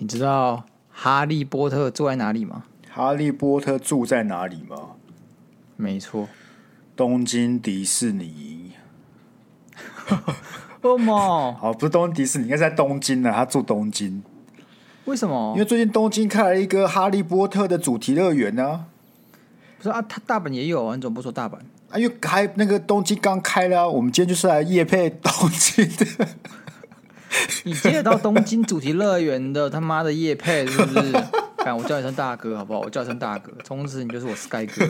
[0.00, 2.62] 你知道哈利波特住在哪里吗？
[2.88, 4.76] 哈利波特住在哪里吗？
[5.76, 6.28] 没错，
[6.94, 8.72] 东京迪士尼。
[10.82, 11.52] 为什么？
[11.60, 13.32] 好，不是东京迪士尼，应该是在东京呢。
[13.32, 14.22] 他住东京，
[15.06, 15.52] 为什么？
[15.54, 18.86] 因为最近东京开了一个哈利波特的主题乐园呢。
[19.78, 21.54] 不是啊，他大阪也有啊，你怎么不说大阪？
[21.90, 26.28] 啊，因为开那个东京刚开了，我们今天就是来夜配东京的。
[27.64, 31.12] 你接得到东京主题乐园的他妈的夜配是不是？
[31.58, 32.80] 看我叫你声大哥好不好？
[32.80, 34.86] 我叫你声大哥，从此你就是我 Sky 哥。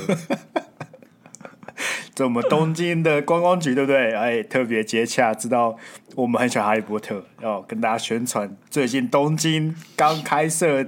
[2.15, 4.13] 这我们东京的观光局对不对？
[4.15, 5.77] 哎，特别接洽，知道
[6.15, 10.85] 我们很喜欢哈利波特，要跟大家宣传，最近东京刚开设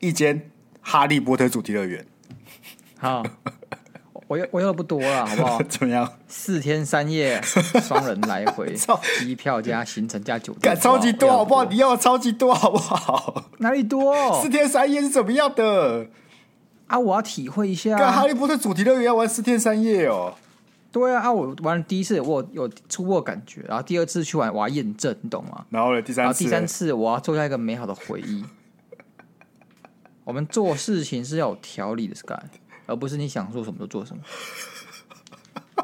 [0.00, 2.04] 一间哈利波特主题乐园。
[2.98, 3.22] 好。
[4.28, 5.62] 我要我要的不多了，好不好？
[5.68, 6.10] 怎么样？
[6.26, 7.40] 四天三夜，
[7.82, 8.74] 双人来回，
[9.20, 11.64] 机票加行程加酒店，超级多，好不好？
[11.66, 13.44] 你要超级多，好不好？
[13.58, 14.14] 哪里多？
[14.42, 16.08] 四天三夜是怎么样的？
[16.88, 17.96] 啊，我要体会一下。
[17.96, 20.34] 干哈利波特主题乐园要玩四天三夜哦。
[20.90, 25.64] 对啊，啊，我玩第一次我有初步感觉，然后第二次去玩我要验证，你懂吗？
[25.70, 28.44] 然后呢，第三次，第三次我要做下一个美好的回忆。
[30.24, 32.34] 我们做事情是要有条理的，Sky。
[32.86, 34.22] 而不是你想做什么就做什么，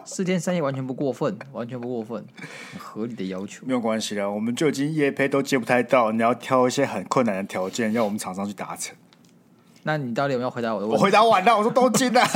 [0.04, 2.24] 四天三夜完全不过分，完全不过分，
[2.72, 3.66] 很合理的要求。
[3.66, 8.96] 没有关系啦，我们就已经夜配都接不太到，你要挑一些很困难的条件，要我们厂商去达成。
[9.84, 11.00] 那你到底有没有回答我的问题？
[11.00, 12.26] 我回答完了，我说东京啊。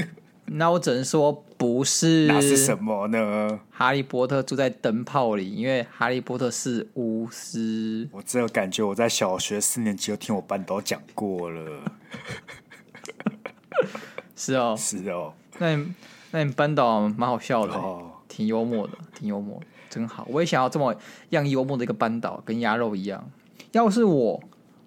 [0.46, 2.26] 那我只能说不是。
[2.26, 3.60] 那是什么呢？
[3.70, 8.08] 哈利波特住在灯泡里，因为哈利波特是巫师。
[8.12, 11.82] 我只有感觉我在小学四年级就听我班导讲过了。
[14.36, 15.92] 是哦，是哦，那你
[16.32, 20.26] 那你班导蛮好笑的，哦，挺幽默的，挺幽默，真好。
[20.28, 20.94] 我也想要这么
[21.30, 23.30] 样幽默的一个班导，跟鸭肉一样。
[23.72, 24.42] 要是我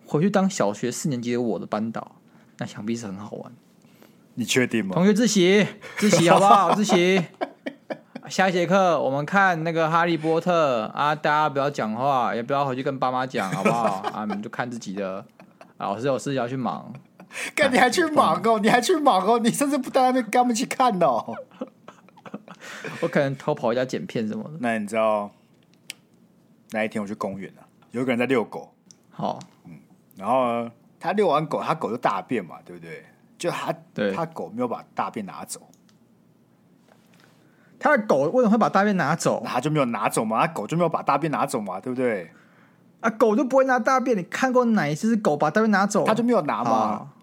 [0.05, 2.15] 回去当小学四年级的我的班导，
[2.57, 3.51] 那想必是很好玩。
[4.35, 4.93] 你确定吗？
[4.93, 5.65] 同学自习，
[5.97, 6.75] 自习好不好？
[6.75, 7.23] 自习。
[8.29, 14.03] 下一节课我们看那个哈利波特啊，大家不要讲话，也不要回去跟爸妈讲，好不好？
[14.13, 15.25] 啊，你们就看自己的。
[15.77, 16.91] 老师有事要去忙。
[17.55, 18.59] 干，你还去忙哦？
[18.59, 19.39] 你还去忙哦？
[19.39, 21.35] 你甚至不在那边跟他们去看哦？
[23.01, 24.51] 我可能偷跑一下剪片什么的。
[24.59, 25.29] 那你知道
[26.71, 27.61] 那一天我去公园了，
[27.91, 28.73] 有一个人在遛狗。
[29.11, 29.79] 好，嗯，
[30.15, 33.05] 然后呢，他遛完狗，他狗就大便嘛，对不对？
[33.37, 35.61] 就他，对，他狗没有把大便拿走。
[37.79, 39.43] 他的狗为什么会把大便拿走？
[39.45, 40.39] 他就没有拿走嘛？
[40.45, 41.79] 他狗就没有把大便拿走嘛？
[41.79, 42.31] 对不对？
[43.01, 44.17] 啊，狗就不会拿大便。
[44.17, 46.03] 你看过哪一次狗把大便拿走？
[46.03, 47.13] 他就没有拿嘛。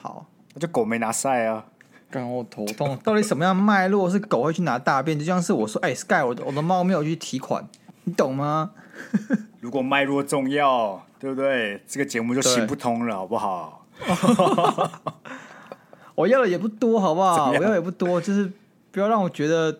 [0.00, 1.64] 好，那就狗没拿赛啊！
[2.10, 5.18] 刚我头痛，到底什么样脉络是狗会去拿大便？
[5.18, 7.68] 就像是我说，哎、欸、，Sky，我的我的猫没有去提款，
[8.04, 8.72] 你懂吗？
[9.60, 11.82] 如果脉络重要，对不对？
[11.86, 13.86] 这个节目就行不通了，好不好？
[16.16, 17.50] 我要的也不多，好不好？
[17.50, 18.50] 我要的也不多，就是
[18.90, 19.78] 不要让我觉得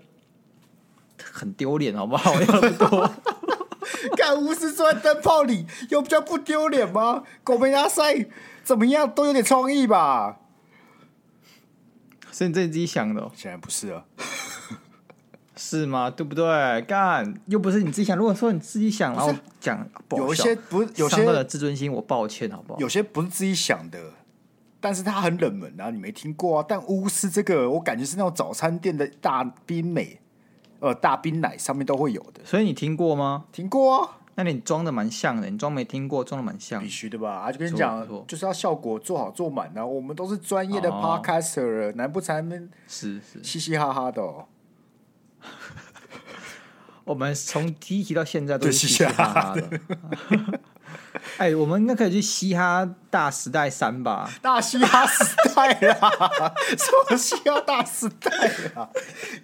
[1.33, 2.31] 很丢脸，好不好？
[2.37, 3.11] 我要的不多。
[4.17, 7.25] 看巫师坐在灯泡里，有比较不丢脸吗？
[7.43, 8.15] 狗没拿赛。
[8.63, 10.39] 怎么样都有点创意吧？
[12.33, 13.21] 是你自己想的？
[13.21, 13.31] 哦？
[13.35, 14.05] 显然不是啊，
[15.57, 16.09] 是吗？
[16.09, 16.81] 对不对？
[16.83, 18.17] 干又不是你自己想。
[18.17, 22.79] 如果说你自己想，然后讲，有一些不是有些的自尊心，我抱歉，好不好？
[22.79, 24.13] 有些不是自己想的，
[24.81, 26.65] 但是它很冷门啊，你没听过啊？
[26.67, 30.21] 但巫师这个，我感觉是那种早餐店的大冰美，
[30.79, 32.41] 呃，大冰奶上面都会有的。
[32.45, 33.45] 所以你听过吗？
[33.53, 34.20] 听过啊。
[34.43, 37.31] 那你装的蛮像的，你装没听过，装的蛮像，必须的吧？
[37.31, 39.85] 啊，就跟你讲，就是要效果做好做满啊。
[39.85, 44.47] 我们都是专业的 podcaster，难、哦、不成是是嘻嘻哈哈的、哦？
[47.05, 49.81] 我们从第一集到现在都是嘻嘻哈哈的。
[51.37, 54.31] 哎、欸，我们应该可以去嘻哈大时代三吧？
[54.41, 55.25] 大嘻哈时
[55.55, 56.09] 代啊，
[56.79, 58.31] 什么嘻哈大时代
[58.75, 58.89] 啊？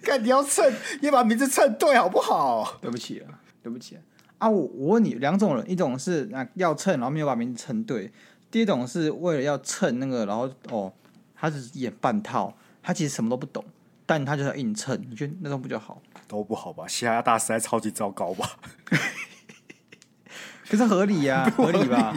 [0.01, 2.79] 看你要蹭，你把名字蹭对好不好？
[2.81, 4.01] 对不起啊，对不起、啊。
[4.39, 8.09] 啊，我我问你，两种人，一种是啊要蹭，然后没有把名字蹭对；
[8.51, 10.93] 第一种是为了要蹭那个，然后哦，
[11.35, 12.53] 他只是演半套，
[12.83, 13.63] 他其实什么都不懂，
[14.05, 14.99] 但他就是要硬蹭。
[15.09, 16.01] 你觉得那种比较好？
[16.27, 16.87] 都不好吧？
[16.87, 18.51] 嘻哈大时代超级糟糕吧？
[20.69, 22.13] 可是合理呀、啊，合理吧？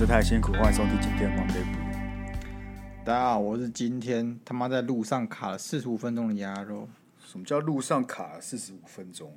[0.00, 3.04] 这太辛苦，欢迎收听今天的 Monday Blue。
[3.04, 6.88] 大家好，我是今天他妈在路上卡了四十五分钟的鸭肉。
[7.22, 9.30] 什么叫路上卡了四十五分钟？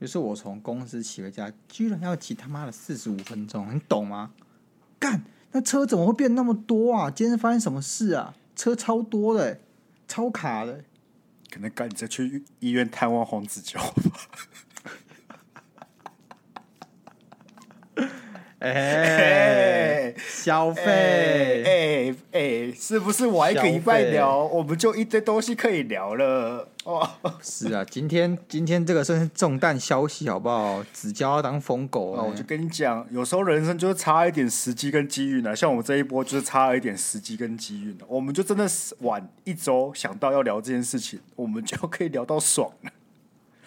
[0.00, 4.30] 就是我从公司骑回家，居然要骑他妈的四十五分钟，你懂吗？
[4.98, 5.22] 干，
[5.52, 7.10] 那那车怎么会变那么多啊？
[7.10, 8.34] 今天发生什么事啊？
[8.54, 9.60] 车超多的，
[10.06, 10.84] 超卡的。
[11.50, 14.12] 可能赶着去医院探望黄子佼吧。
[18.60, 26.68] 哎、欸，消费，哎哎哎，是不是我一个礼拜聊，我们就一堆东西可以聊了？
[26.82, 27.08] 哦，
[27.40, 30.82] 是啊，今天今天这个算是重担消息，好不好？
[30.92, 35.54] 子娇要当疯狗、欸，我就跟你讲，有时候人生就是差一点时机跟机遇呢。
[35.54, 42.90] 像我们这一波就是差了一点时机跟机遇，我们就真的是晚一周想到要聊这件事情，我们就可以聊到爽了。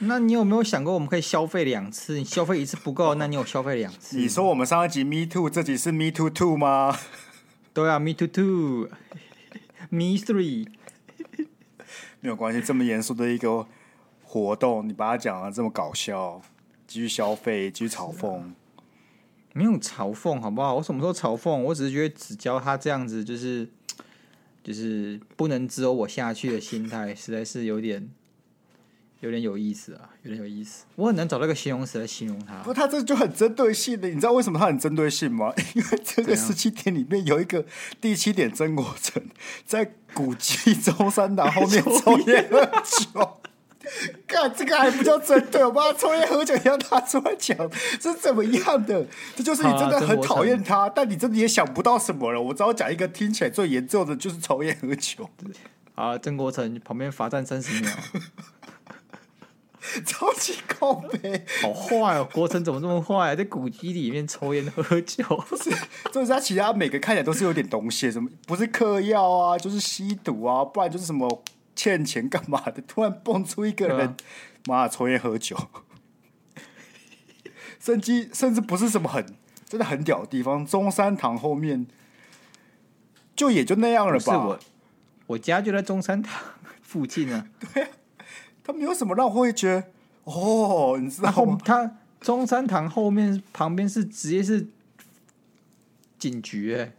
[0.03, 2.17] 那你有没有想过，我们可以消费两次？
[2.17, 4.17] 你消费一次不够， 那你有消费两次？
[4.17, 6.97] 你说我们上一集 Me Too，这集是 Me Too Two 吗？
[7.71, 8.87] 对啊，Me Too Two，Me
[10.17, 10.67] Three，
[12.19, 12.59] 没有关系。
[12.61, 13.67] 这么严肃的一个
[14.23, 16.41] 活动，你把它讲的这么搞笑，
[16.87, 18.41] 继续消费，继续嘲讽，
[19.53, 20.75] 没有嘲讽好不好？
[20.77, 21.55] 我什么时候嘲讽？
[21.55, 23.69] 我只是觉得只教他这样子，就是
[24.63, 28.09] 就是不能只有我下去的心态，实在是有点。
[29.21, 30.83] 有点有意思啊，有点有意思。
[30.95, 32.55] 我很难找到一个形容词来形容他。
[32.63, 34.07] 不，他这就很针对性的。
[34.09, 35.53] 你知道为什么他很针对性吗？
[35.73, 37.65] 因为这个十七点里面有一个
[38.01, 39.23] 第七点曾国成
[39.65, 43.37] 在古迹中山堂后面抽烟喝酒。
[44.25, 47.57] 看这个还不叫针对，我把他抽烟喝酒要他出来讲，
[47.99, 49.05] 是怎么样的？
[49.35, 52.41] 这就是你真的很讨厌他，但你真的也想不到什么了。
[52.41, 55.29] 我只要讲一个听起来最严重的就是抽烟喝酒。
[55.95, 57.91] 啊，曾国成旁边罚站三十秒。
[60.05, 62.29] 超级靠北，好坏哦！
[62.31, 63.35] 国城怎么这么坏啊？
[63.35, 65.71] 在古迹里面抽烟喝酒，不是？
[66.13, 71.43] 就是他其他每个看起来都是有点东西，什么不是嗑药啊，就是吸毒啊，不然就是什么
[71.75, 72.79] 欠钱干嘛的。
[72.83, 74.15] 突然蹦出一个人，
[74.65, 75.57] 妈的抽烟喝酒，
[77.81, 79.25] 甚至甚至不是什么很
[79.67, 81.87] 真的很屌的地方，中山堂后面
[83.35, 84.45] 就也就那样了吧？
[84.45, 84.59] 我
[85.25, 86.39] 我家就在中山堂
[86.83, 87.47] 附近啊。
[87.73, 87.89] 对啊。
[88.63, 89.83] 他没有什么让我会觉得
[90.23, 91.57] 哦，你知道吗？
[91.65, 94.67] 他中山堂后面旁边是直接是
[96.19, 96.93] 警局哎，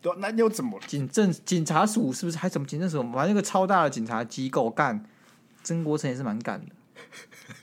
[0.00, 2.36] 对，那又怎么警政警察署是不是？
[2.36, 3.00] 还什么警政署？
[3.12, 5.04] 反正那个超大的警察机构干，
[5.62, 6.66] 曾国成也是蛮干的。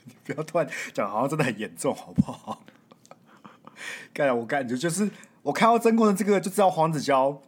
[0.04, 2.64] 你不要突然讲，好像真的很严重，好不好？
[4.14, 5.10] 干，我感觉就是
[5.42, 7.42] 我看到曾国成这个就知道黄子佼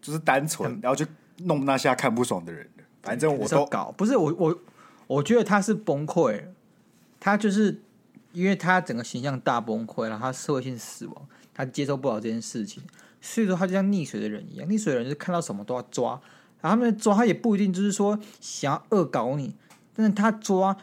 [0.00, 1.04] 就是单纯，然后就
[1.44, 2.66] 弄那些看不爽的人。
[3.02, 4.58] 反正我都搞，不是我我。
[5.10, 6.42] 我觉得他是崩溃了，
[7.18, 7.82] 他就是
[8.30, 12.80] 因为他整个形象大崩溃，然后他社会性死亡，他接受不了这件事情，
[13.20, 16.12] 所以说他就像溺水的人一样，溺水的人就是看到什么都要抓，
[16.60, 19.56] 然后他们抓他也不一定就是说想要恶搞你，
[19.96, 20.76] 但是他抓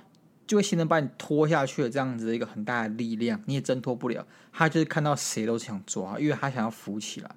[0.46, 4.28] 就会形成把你拖下去的这样子的一个很大的力量，你也挣脱不了。
[4.52, 7.32] 他就是看到谁都想抓，因为他想要浮起来，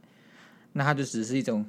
[0.72, 1.64] 那他就只是一种。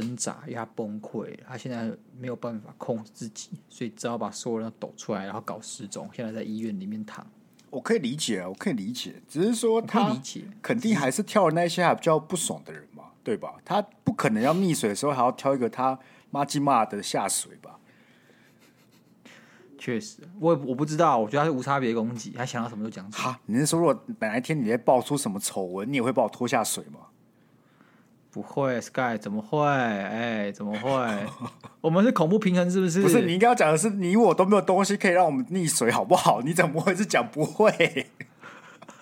[0.00, 1.88] 挣扎，因为他崩溃，他现在
[2.18, 6.10] 没有办法控制自己，所以只好把所有人都抖出来，然后搞失踪。
[6.12, 7.24] 现在在医院里面躺。
[7.70, 10.20] 我可以理解啊，我可以理解，只是说他
[10.60, 13.54] 肯定还是挑了那些还比较不爽的人嘛，对吧？
[13.64, 15.96] 他不可能要溺水的时候还要挑一个他
[16.32, 17.78] 妈鸡骂的下水吧？
[19.78, 23.08] 确实，我我不知道，我觉得他是无差别攻击，他想到什么就讲。
[23.12, 26.98] 哈，你是说如果哪一天你在爆出什么丑闻，你也会把我拖下水吗？
[28.34, 29.64] 不会，Sky 怎么会？
[29.64, 30.90] 哎、欸，怎么会？
[31.80, 33.00] 我们是恐怖平衡，是不是？
[33.00, 36.40] 不是，你应该要讲的是，你我都没有东西可以让我们溺水，好不好？
[36.42, 38.08] 你怎么会是讲不会？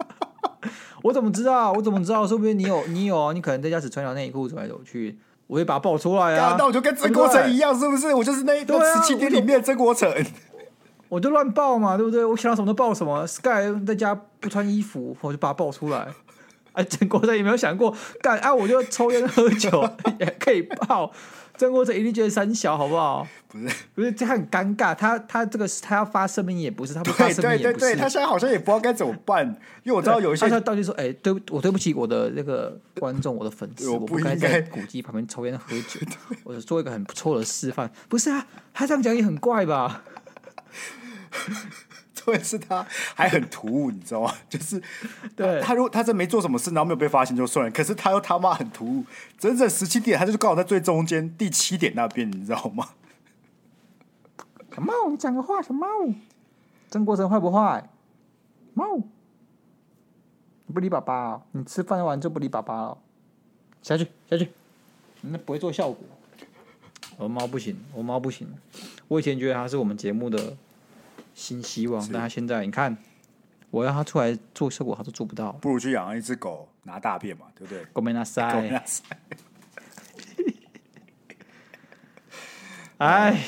[1.04, 1.72] 我怎么知道？
[1.72, 2.26] 我怎么知道？
[2.26, 3.32] 说不定你有，你有啊？
[3.32, 6.56] 你可能在家只穿条内裤走来走去，我会把它爆出来啊！
[6.58, 8.12] 那我就跟曾国成一样，是不是？
[8.12, 10.12] 我就是那一段十七天里面的曾国成，
[11.08, 12.22] 我就乱爆嘛，对不对？
[12.22, 13.26] 我想到什么都爆什么。
[13.26, 16.08] Sky 在家不穿衣服，我就把它爆出来。
[16.72, 18.54] 哎，曾国成有没有想过干啊？
[18.54, 19.88] 我就抽烟喝酒
[20.18, 21.12] 也可以爆。
[21.58, 23.26] 曾国成一定觉得三小，好不好？
[23.46, 24.94] 不是，不是，这很尴尬。
[24.94, 27.72] 他他这个他要发声明也不是，他不发声明也不是。
[27.72, 29.46] 对对对，他现在好像也不知道该怎么办，
[29.82, 36.00] 因为我知道有一些他到底说，哎，对我对不起我的那个观众，我的粉丝，我不该在古迹旁边抽烟喝酒，
[36.42, 37.88] 我做一个很不错的示范。
[38.08, 40.02] 不是啊，他这样讲也很怪吧？
[42.24, 42.86] 特别是他
[43.16, 44.32] 还很突兀，你知道吗？
[44.48, 44.80] 就是
[45.34, 47.72] 对他，如果他真没做什么事，然后没有被发现就算了。
[47.72, 49.04] 可是他又他妈很突兀，
[49.38, 52.90] 整整十七点，他就是刚好在最中间第七点那边，你知道吗？
[54.72, 55.86] 小猫，你讲个话，小猫。
[56.88, 57.90] 曾国成坏不坏？
[58.74, 58.98] 猫，
[60.66, 62.98] 你不理爸爸哦，你吃饭完就不理爸爸了。
[63.82, 64.48] 下去，下去，
[65.22, 65.98] 那不会做效果。
[67.16, 68.48] 我猫不行，我猫不行。
[69.08, 70.56] 我以前觉得它是我们节目的。
[71.34, 72.96] 新希望，但他现在你看，
[73.70, 75.52] 我要他出来做效果，他都做不到。
[75.52, 77.84] 不如去养一只狗拿大便嘛，对不对？
[77.92, 79.02] 狗没拿塞，狗没拿塞。
[82.98, 83.40] 哎，哎、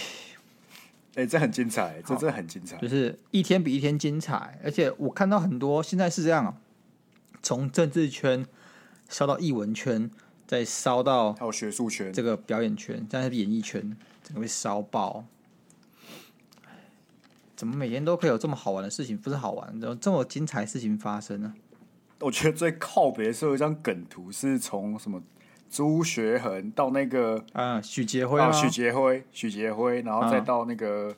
[1.16, 4.58] 欸，这很精彩，这真的很精彩，就是一天比一天精彩。
[4.64, 6.60] 而且我看到很多现在是这样，
[7.42, 8.44] 从政治圈
[9.08, 10.10] 烧到艺文圈，
[10.46, 15.24] 再烧到还有学术圈，这个表演圈，现在是演艺圈，整个被烧爆。
[17.56, 19.16] 怎么每天都可以有这么好玩的事情？
[19.16, 21.54] 不是好玩，怎么这么精彩的事情发生呢？
[22.20, 25.22] 我觉得最靠北的是有一张梗图，是从什么
[25.68, 31.14] 朱学恒到那个啊许杰辉啊许杰辉许杰辉，然后再到那个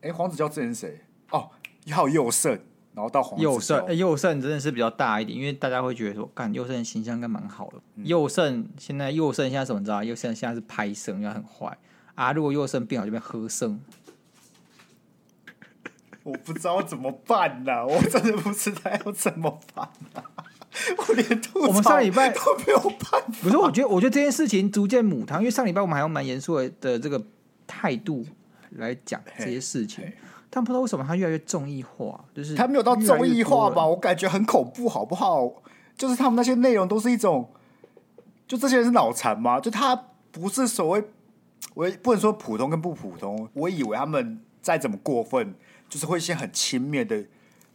[0.00, 1.00] 哎、啊欸、黄子佼之前是谁？
[1.30, 1.50] 哦，
[1.88, 2.52] 还有佑胜，
[2.94, 7.74] 然后到黄佑胜，佑胜真的是比较大一点，因为大家会觉得说，干佑胜形象应该蛮好的。
[8.04, 10.02] 佑、嗯、胜现在佑胜现在怎么着？
[10.04, 11.76] 佑胜现在是拍胜，要很坏
[12.14, 12.32] 啊。
[12.32, 13.78] 如果佑胜变好，就变喝胜。
[16.24, 20.24] 我不知道怎么办呐、啊， 我真的不知道要怎么办啊！
[20.98, 23.42] 我连吐槽我们上礼拜都没有办法。
[23.42, 27.22] 不是，我觉得，我觉得这件事情逐渐母汤，因为上礼拜我们还用蛮严肃的这个
[27.66, 28.24] 态度
[28.70, 30.04] 来讲这些事情，
[30.50, 33.86] 但不知道为什么它越来越综艺化，就是它没有到综艺化吧？
[33.86, 35.62] 我感觉很恐怖，好不好？
[35.96, 37.50] 就是他们那些内容都是一种，
[38.48, 39.60] 就这些人是脑残吗？
[39.60, 39.94] 就他
[40.32, 41.04] 不是所谓，
[41.74, 45.54] 我也不能说普通跟不普通，我以为他们再怎么过分。
[45.94, 47.24] 就是会一些很轻蔑的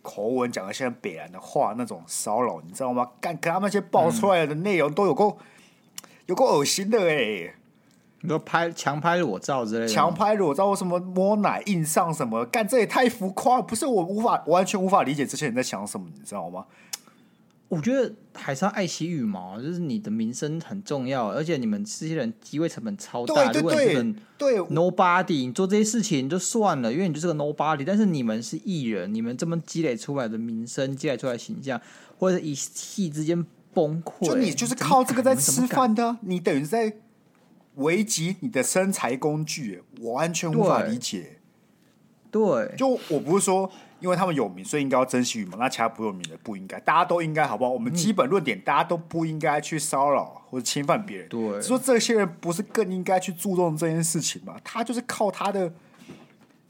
[0.01, 3.11] 口吻讲一些北兰的话，那种骚扰，你知道吗？
[3.21, 7.55] 干，可他们那些爆出来的内容都有够、嗯、有够恶心的哎、欸！
[8.19, 16.65] 你说拍强拍裸照之类的，强拍裸照，什么摸奶硬上什么，干这也太浮夸，不是我无法完全无法理解这些人在想什么，你知道吗？
[17.69, 23.51] 我觉得还是要爱惜羽毛，就是你的名声很重要，而且你们这些人机会成本超大。
[23.53, 27.83] 对对对，对，nobody，你做这些事情就算了，因为你就是个 nobody。
[27.85, 31.79] 但是你们是艺人，你们这么积累出来的名声、积累出来的形象，
[32.17, 36.97] 或者一气之间崩溃，就你就是靠这个在吃饭的，你等于在
[37.75, 41.37] 危及你的身材工具，我完全无法理解。
[42.31, 43.71] 对，对就我不是说。
[43.99, 45.57] 因为他们有名，所以应该要珍惜羽毛。
[45.57, 47.71] 那其他不有名的不应该，大家都应该，好不好？
[47.71, 51.29] 我们基本论点，嗯、大家都不应该去骚扰或者侵犯别人。
[51.29, 54.55] 对，说这些人不是更应该去注重这件事情吗？
[54.63, 55.71] 他就是靠他的，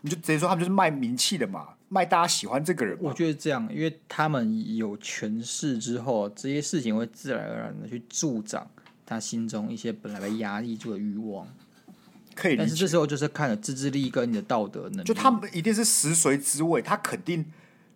[0.01, 2.98] 你就直接说他们就是卖名气的嘛，卖大家喜欢这个人。
[3.01, 8.67] 我觉得这样，因为他们有权势之后，这些事情会自然而然的去助长
[9.05, 11.48] 他心中一些本来被压抑住的欲望。
[12.39, 15.03] 可以，但是这时候就是看了自制力跟你的道德能力。
[15.03, 17.46] 就他们一定是食髓知味，他肯定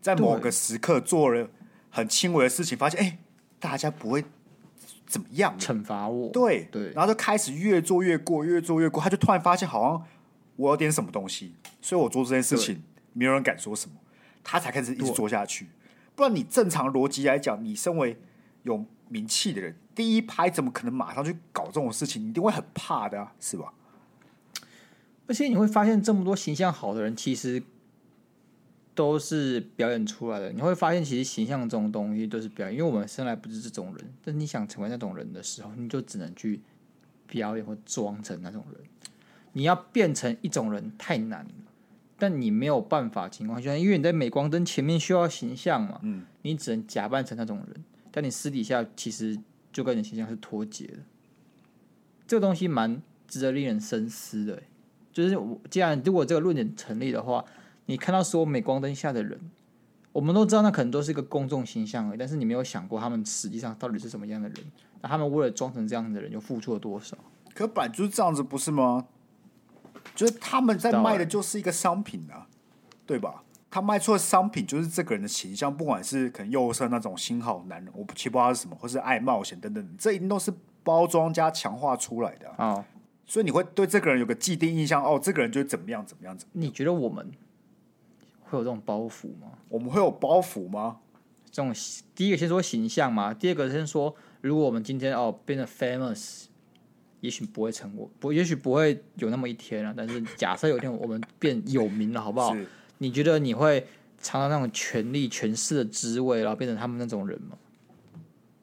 [0.01, 1.49] 在某个时刻做了
[1.89, 3.19] 很轻微的事情，发现哎、欸，
[3.59, 4.23] 大家不会
[5.07, 6.29] 怎么样，惩罚我。
[6.31, 10.05] 对对，然后就开始越做越过，越做越过，他就突然发现好像
[10.57, 12.83] 我有点什么东西，所以我做这件事情
[13.13, 13.95] 没有人敢说什么，
[14.43, 15.67] 他才开始一直做下去。
[16.15, 18.19] 不然你正常逻辑来讲，你身为
[18.63, 22.23] 有名气的人，第一拍怎么可能马上去搞这种事情？
[22.23, 23.73] 你一定会很怕的啊，是吧？
[25.27, 27.63] 而且你会发现，这么多形象好的人，其实
[28.93, 30.51] 都是表演出来的。
[30.51, 34.13] 你会发现，其实形象这种东西都是表演，因为我们生来不是这种人。
[34.23, 36.59] 但是你想成为那种人的时候，你就只能去
[37.27, 38.81] 表演或装成那种人。
[39.53, 41.51] 你要变成一种人太难了，
[42.17, 49.39] 但你没有办法情况下，因为你在镁光灯前面需要形象嘛，嗯，你只能假扮成那种人，但你私底下其实
[49.71, 50.97] 就跟你形象是脱节的。
[52.27, 54.61] 这个东西蛮值得令人深思的。
[55.13, 55.37] 就是，
[55.69, 57.45] 既然如果这个论点成立的话，
[57.85, 59.39] 你看到所有镁光灯下的人，
[60.11, 64.57] 我们都知道那可能都是一个公众形象而已，但是你没有想过他们实际上到底是什么样的人？
[65.01, 67.15] 那他们为了装成这样的人，又付出了多少？
[67.53, 69.05] 可本来就是这样子，不是吗？
[70.15, 72.47] 就是他们在卖的就是一个商品啊，
[73.05, 73.43] 对吧？
[73.69, 80.53] 他卖出的商品就是这个人的形象，不管是可能右色那种新好男人，我不知道是什么，或是爱冒险等等，这一定都是
[80.83, 82.55] 包装加强化出来的啊。
[82.57, 82.85] 哦
[83.25, 86.63] 所以你会对这个人有个既定印象哦，这个人就怎么样怎么样怎么样？
[86.65, 87.31] 你觉得我们
[88.41, 89.57] 会有这种包袱吗？
[89.69, 90.97] 我们会有包袱吗？
[91.49, 91.73] 这种
[92.15, 96.45] 第一个先说形象嘛，第二个先说，如果我们今天哦变得 famous，
[97.21, 99.93] 也许不会成功，不，也许不会有那么一天了。
[99.95, 102.55] 但是假设有一天我们变有名了，好不好？
[102.97, 103.85] 你觉得你会
[104.19, 107.57] 尝到那种权力、权势的滋味，然后变成他们那种人吗？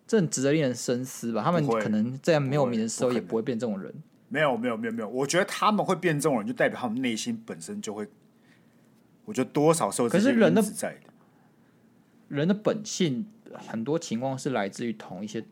[0.06, 1.42] 这很值得令人深思吧？
[1.42, 3.94] 他们可能在没有名的时候也不会变这种人。
[4.32, 8.06] 没有没有没有没有，我觉得他们会变这种人，就代表他们内心本身就会，
[9.24, 10.08] 我觉得多少受。
[10.08, 10.62] 可是人的
[12.28, 15.44] 人的本性，很多情况是来自于同一些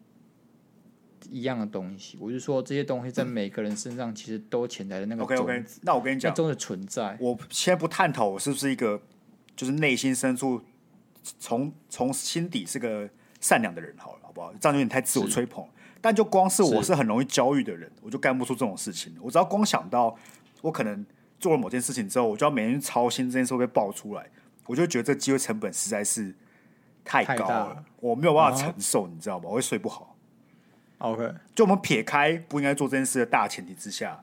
[1.28, 2.16] 一样的东西。
[2.20, 5.25] 我就说这些东西在每个人身上其实都潜在的那个。
[5.25, 7.18] OK OK，那我跟你讲，中的存在。
[7.20, 9.02] 我先不探讨我是不是一个，
[9.56, 10.62] 就是内心深处
[11.25, 14.54] 从从心底是个善良的人好了，好不好？
[14.61, 15.66] 这样有点太自我吹捧。
[16.00, 19.14] 但就光是我是很容易焦虑的人，我就干不出这种事情。
[19.21, 20.17] 我只要光想到
[20.61, 21.05] 我可能
[21.40, 24.26] 做了某件事情之后，我就要每天操心这件事会被爆出来，
[24.67, 26.35] 我就觉得这机会成本实在是
[27.05, 29.45] 太高了，了我没有办法承受，啊、你知道吗？
[29.49, 30.17] 我会睡不好。
[30.99, 34.21] OK，就我们撇开不应该做这件事的大前提之下，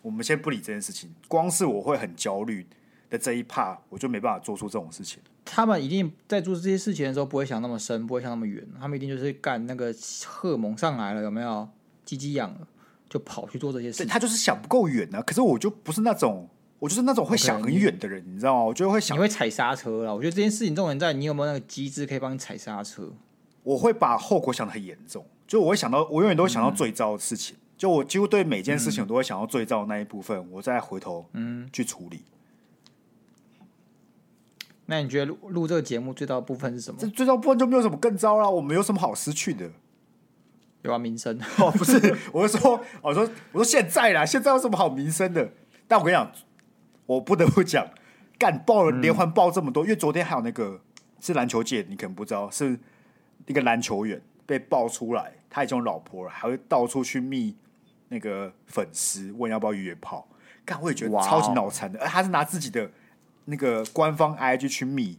[0.00, 1.12] 我们先不理这件事情。
[1.28, 2.66] 光是我会很焦虑
[3.10, 5.20] 的这一 part，我就没办法做出这种事情。
[5.44, 8.66] 他们一定在做这些事情的时候，不会想那么深，不会想那么远。
[8.80, 11.68] 他们一定就是干那个荷尔蒙上来了，有没有？
[12.04, 12.66] 鸡鸡痒了，
[13.08, 14.06] 就跑去做这些事情。
[14.06, 15.22] 他就是想不够远啊。
[15.22, 16.48] 可是我就不是那种，
[16.78, 18.64] 我就是那种会想很远的人，okay, 你，你知道吗？
[18.64, 20.14] 我就会想，你会踩刹车了。
[20.14, 23.10] 我觉得这件事情重点在你有没有那个机制可以帮你踩刹车。
[23.62, 27.56] 我会把后果想的很严重，就我会想到，我永远都会想到最糟的事情。
[27.56, 32.22] 嗯、就我几乎对每件事情，我都会想到最糟的那一部分，嗯、我再回头嗯去处理。
[34.86, 36.98] 那你觉得录录这个节目最糟的部分是什么？
[37.00, 39.70] 这最糟部分就没有什么更糟了，我没有什么好失去的。
[40.82, 45.50] 有啊，名声哦，不是，我是说，我说，我说现在啦，现在有什么好名声的？
[45.88, 46.30] 但我跟你讲，
[47.06, 47.88] 我不得不讲，
[48.38, 50.78] 干爆了连环爆这么多，嗯、因为昨天还有那个
[51.20, 52.78] 是篮球界，你可能不知道，是
[53.46, 57.56] 一个篮球员被爆出来，他已经有老婆了，还会到处去密
[58.10, 60.28] 那个粉丝，问要不要约炮。
[60.66, 62.90] 干，我也觉得超级脑残的，而他是拿自己的。
[63.46, 65.18] 那个官方 IG 去密，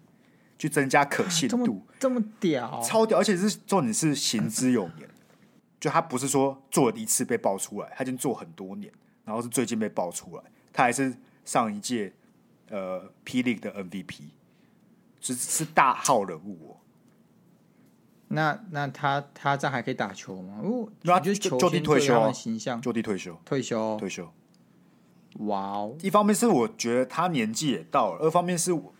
[0.57, 5.07] 去增加可信度，啊、这么，屌，超屌，而且是重点是行之有年，
[5.79, 8.91] 就他不是说做了一次被爆出来，他已经做很多年，
[9.23, 12.13] 然后是最近被爆出来，他还是上一届
[12.69, 14.21] 呃 P League 的 MVP，
[15.19, 16.77] 是是大号人物哦。
[18.27, 20.59] 那那他他这样还可以打球吗？
[20.63, 24.33] 哦，那就就地退休，形象就地退休，退休退休。
[25.39, 25.97] 哇哦！
[26.01, 28.93] 一方面是我觉得他年纪也到了，二方面是我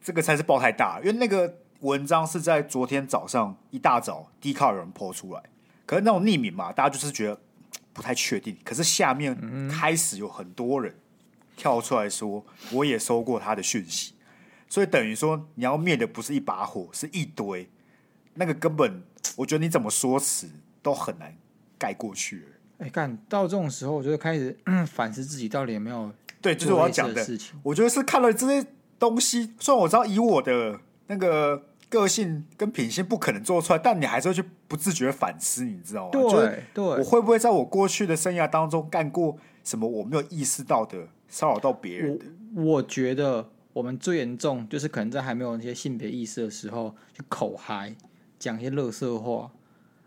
[0.00, 5.42] 这个才是爆太大，因为那个文章是在昨天早上一大早 D 卡有人 po 出来，
[5.84, 7.40] 可是那种匿名嘛，大家就是觉得
[7.92, 8.56] 不太确定。
[8.64, 10.94] 可是下面开始有很多人
[11.56, 14.14] 跳出来说，我也收过他的讯息，
[14.68, 17.68] 所以等于说你要灭的不是一把火，是一堆，
[18.34, 19.02] 那个根本
[19.36, 20.48] 我觉得你怎么说辞
[20.80, 21.36] 都很难
[21.76, 22.46] 盖过去。
[22.80, 24.56] 哎，干到这种时候，我就开始
[24.90, 27.58] 反思自己到底有没有对，就是我要讲的事情。
[27.62, 28.66] 我觉得是看了这些
[28.98, 36.10] 东西，虽然我知道以我的那个个性跟品性不可能做出来，但你还是会去不自觉反思，你知道吗？
[36.12, 42.24] 对对，我会不会在我过去的生涯当中干过什么我没有意识到的骚扰到别人的？
[42.56, 47.94] 我，我觉得我们最严重就是可能在还没有那些性别意识的时候，去口嗨，
[48.38, 49.50] 讲一些垃圾话。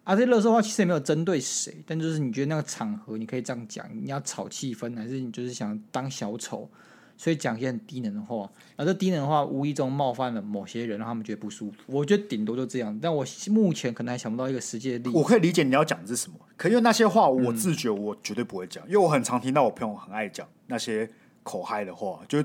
[0.04, 6.70] 啊，这乐色话其实也没有针对谁，但就是你觉得那个场合你可以这样讲，你要炒气氛，还是你就是想当小丑，
[7.16, 11.78] 所以讲一些很低能的话，而这低能的话无意中冒犯了某些人，让他们觉得不舒服。
[11.88, 15.12] 我觉得顶多就这样，但我目前可能还想不到一个实际的例子。
[15.12, 21.10] 我可以理解你要讲的是什么，可因为那些话我自觉我绝对不会讲，嗯、因为我很常听到我朋友很爱讲那些
[21.44, 22.44] 口嗨的话，就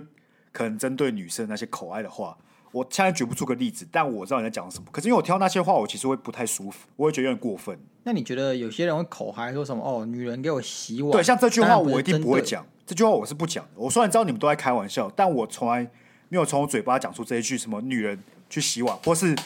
[0.52, 2.38] 可能针对女生那些口嗨的话。
[2.72, 4.86] 我现在举不出个例子，但我知道你在讲什么。
[4.92, 7.78] 可是因为我听到那些话，我其实会不太舒服，我会觉得有点过分。
[8.04, 9.82] 那你觉得有些人会口嗨说什么？
[9.82, 11.12] 哦，女人给我洗碗。
[11.12, 12.66] 对，像这句话我一定不会讲。
[12.86, 13.70] 这句话我是不讲的。
[13.76, 15.82] 我虽然知道你们都在开玩笑，但我从来
[16.28, 19.36] 没有从我嘴巴讲出这一句什么女人去洗碗，或是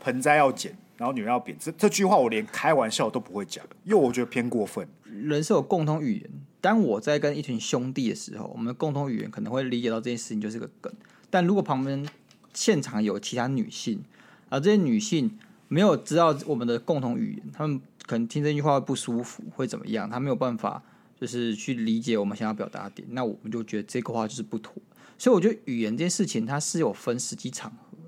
[0.00, 1.56] 盆栽要剪，然后女人要扁。
[1.58, 4.86] 这这句话我连开玩笑都不会讲，因为我觉得偏过分。
[5.04, 6.30] 人是有共同语言。
[6.60, 10.92] 当我在跟一群兄弟的时候，我们的共同语言可能会理解到这件事情就是个梗。
[11.28, 12.06] 但如果旁边
[12.54, 14.02] 现场有其他女性，
[14.48, 15.36] 而这些女性
[15.68, 20.08] 没有知道我们的共同语言，她们可能听这句话会不舒服，会怎么样？
[20.08, 20.82] 她没有办法，
[21.20, 23.08] 就是去理解我们想要表达的点。
[23.10, 24.74] 那我们就觉得这个话就是不妥。
[25.18, 27.98] 所以我觉得语言这件事情，它是有分时机场合。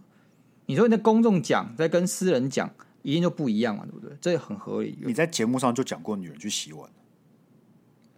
[0.66, 2.68] 你说你在公众讲，在跟私人讲，
[3.02, 4.16] 一定就不一样嘛，对不对？
[4.20, 4.98] 这很合理。
[5.00, 6.90] 你在节目上就讲过女人去洗碗，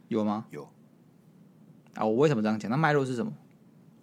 [0.09, 0.47] 有吗？
[0.51, 0.67] 有。
[1.95, 2.71] 啊，我为什么这样讲？
[2.71, 3.33] 那脉络是什么？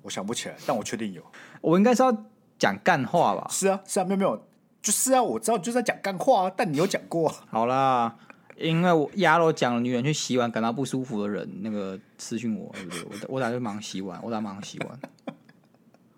[0.06, 1.22] 我想不起来，但我确定有。
[1.62, 2.16] 我应该是要
[2.60, 3.48] 讲干话吧？
[3.50, 4.48] 是啊，是啊，没有没有，
[4.84, 6.52] 就是啊，我知道就是在讲干话啊。
[6.56, 7.34] 但你有讲过？
[7.50, 8.16] 好啦，
[8.56, 13.22] 因为我鸭肉讲女人去洗碗感到不舒服的人，那个私讯我，对不对？
[13.28, 15.00] 我我打算忙洗碗，我打忙洗碗。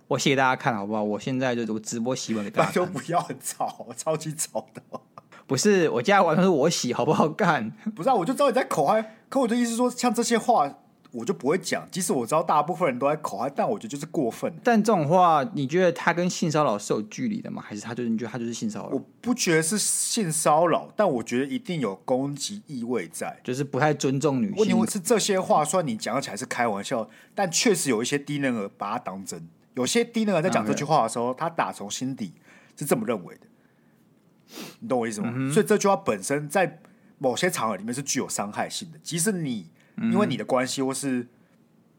[0.10, 1.02] 我写给大家看好不好？
[1.02, 2.74] 我现在就我直播洗碗给大家看。
[2.74, 4.82] 就不要很吵，超级吵的。
[5.48, 7.72] 不是，我家碗都是我洗，好不好干？
[7.96, 9.16] 不是啊，我就知道你在口嗨。
[9.30, 10.78] 可我的意思是说，像这些话。
[11.12, 14.54] 我就不会讲，即使我知道大部分人都在口嗨，但我觉得就是过分。
[14.64, 17.64] 但这种话，你觉得他跟性骚扰是有距离的吗？
[17.66, 18.90] 还是他就是你觉得他就是性骚扰？
[18.90, 24.78] 我不觉得是性骚扰，但我觉得一定有攻击意味在，就是不太尊重女性。
[24.78, 32.34] 问题是这些话，虽然你讲起来是开玩笑，但确实有一些低能儿把它当真，有些低能儿在讲这句话的时候，他打从心底
[32.76, 33.42] 是这么认为的。
[34.80, 35.32] 你懂我意思吗？
[35.36, 36.80] 嗯、所以这句话本身在
[37.18, 39.00] 某些场合里面是具有伤害性的。
[39.00, 41.28] 即使你因为你的关系或是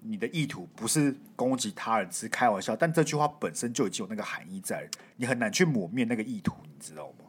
[0.03, 7.27] 你的意图不是攻击他人，只是开玩笑，但这句话本身就已经有那个含义在，你很难去抹灭那个意图，你知道吗？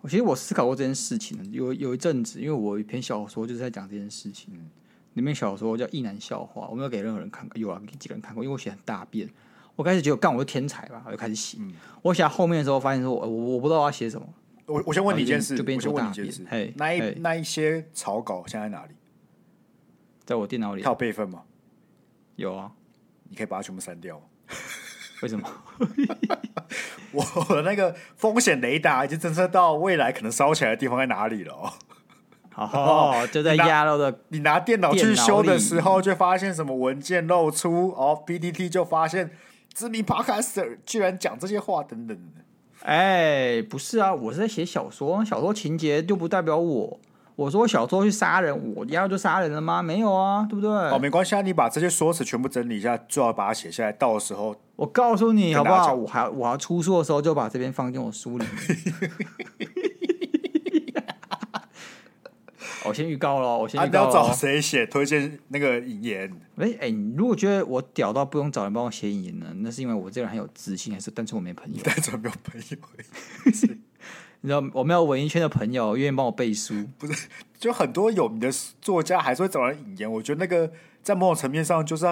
[0.00, 4.54] 我其实我思考过这件事情，有有一阵子，因为我有一篇小说就是在讲这件事情。
[4.54, 4.70] 嗯
[5.16, 9.26] 里面小说叫《异男笑话》，我没有给任何人看过，有啊，给几个人看过，因为我写很大便。
[9.74, 11.56] 我开始觉得干我是天才吧，我就开始写。
[11.58, 11.72] 嗯、
[12.02, 14.28] 我写后面的时候，发现说我我我不知道我要写什么。
[14.66, 16.30] 我我先问你一件事，就变成大便。
[16.50, 18.92] 嘿，那一那一些草稿现在哪里？
[20.26, 20.82] 在我电脑里。
[20.82, 21.44] 它有备份吗？
[22.34, 22.70] 有啊，
[23.30, 24.20] 你可以把它全部删掉。
[25.22, 25.48] 为什么？
[27.12, 31.72] 我的那个风险雷达已经侦测到未来可能烧起来的地方在哪里了哦。
[32.54, 39.30] 哦， 就在压漏的你，你拿电脑去修的时候，就发现什么文件露出哦，PTT 就发现
[39.72, 42.42] 知名 Podcaster 居然讲这些话等等的。
[42.82, 47.00] 哎，不是啊，我是在写小说，小说情节就不代表我。
[47.36, 49.82] 我说小说去杀人，我鸭肉就杀人了吗？
[49.82, 50.70] 没有啊，对不对？
[50.70, 53.92] 哦，没关系啊，你把这些说辞全部整理一下，最好把它写下来。
[53.92, 55.94] 到时候我告诉你好不好？
[55.94, 59.10] 我还我要出书的时候，就把这边放进我书里面。
[62.86, 63.92] 我先预告了，我先预告。
[64.06, 66.32] 你要找谁写推荐那个引言？
[66.56, 69.46] 哎哎，你如果觉得我屌到不用找人帮我写引言呢？
[69.56, 71.82] 那是因为我这个人很有自信，还是单纯我没朋友？
[71.82, 72.78] 单纯没有朋友。
[74.46, 77.26] 你知道我没有文艺圈的朋友愿意帮我背书， 不是？
[77.58, 78.48] 就很多有名的
[78.80, 80.12] 作家还是会找人引言。
[80.12, 80.70] 我觉得那个
[81.02, 82.06] 在某种层面上就是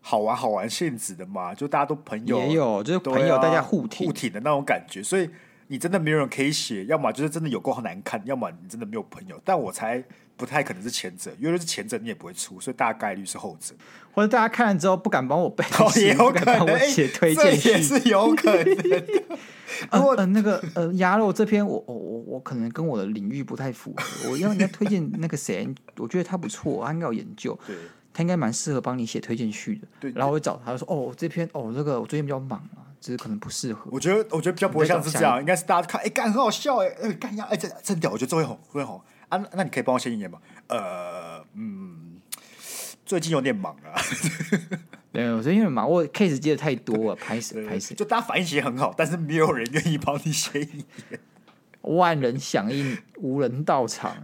[0.00, 5.28] 好玩好玩性质的嘛，就大家都朋友也有，就是朋友大家互挺互挺的那种感觉，所以。
[5.68, 9.40] 你真的没有人可以写，要么就是真的有够难看，要么你真的没有朋友。
[9.42, 10.04] 但我才
[10.36, 13.74] 不太可能是前者，因为是前者你也不会出，所以大概率是后者。
[14.12, 15.64] 或者大家看了之后不敢帮我背，
[15.96, 18.76] 也有可能我写推荐序，也是有可能。
[19.92, 27.76] 如果呃，那个呃鸭肉这篇我我我我可能跟我的领域不太符合，我要人家推荐那个谁，我觉得他不错，他应该有研究，对
[28.12, 29.88] 他应该蛮适合帮你写推荐序的。
[30.00, 32.88] 对，然后我会找他说哦这篇哦这个我最近比较忙啊。
[33.02, 33.90] 只是可能不适合。
[33.90, 39.44] 我觉得，我觉得比较不会像是这样，应该是大家看，哎、欸，干很好笑，哎，哎，干呀，哎，这真屌，我觉得这会红，会红啊。
[39.54, 40.38] 那你可以帮我写一言吗？
[40.68, 42.20] 呃，嗯，
[43.04, 43.98] 最近有点忙啊。
[45.12, 47.94] 对，我最近有点忙，我 case 接的太多了，拍死拍死。
[47.94, 51.20] 就大家反应其实很好，但是没有人愿意帮你写引言。
[51.82, 54.16] 万人响应，无人到场，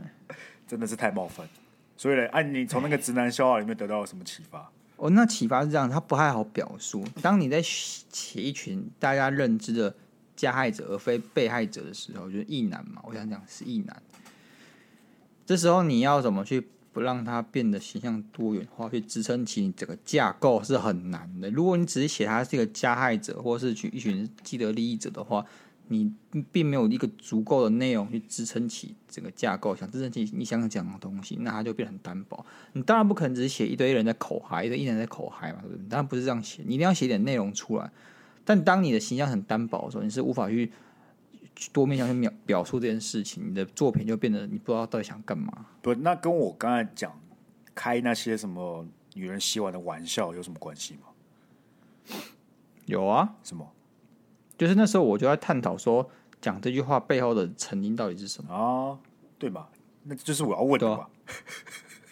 [0.67, 1.47] 真的是太冒犯。
[1.97, 4.71] 所以呢，哎、啊，你从那个直男笑话里面得到了什么启发？
[4.97, 7.05] 哦，那启发是这样，他不太好表述。
[7.21, 9.95] 当你在写一群大家认知的
[10.35, 13.03] 加害者而非被害者的时候，就是异男嘛。
[13.05, 14.03] 我想讲是异男。
[15.45, 21.51] 这时候你要怎么去不让他变得形象多元化，去支撑起你整个架构是很难的。
[21.51, 25.45] 如果你只是写他是一个加害者，或是去一群既得利益者的话。
[25.91, 26.13] 你
[26.53, 32.45] 并没有一个足够的内容去支撑起整个架构，想支撑起你想讲的东西，那它就变得很单薄。
[32.75, 35.89] 你当然不可能只是写一堆人在口嗨，一堆人在口嗨嘛，对不对？
[35.89, 37.91] 当然不是这样写，你一定要写点内容出来。
[38.45, 40.71] 但当你的形象很单薄的时候，你是无法去
[41.73, 45.67] 多面向去表表述这件事情，你的作品就变得你不知道到底想干嘛。
[45.83, 47.21] 不，那跟我刚才讲
[47.75, 52.17] 开那些什么女人洗碗的玩笑有什么关系吗？
[52.87, 53.73] 有啊，什么？
[54.57, 58.99] 就是那时候，我就在探讨说，讲这句话背后的成因到底是什么啊？
[59.39, 59.69] 对嘛？
[60.05, 61.07] 那就是我要问的嘛。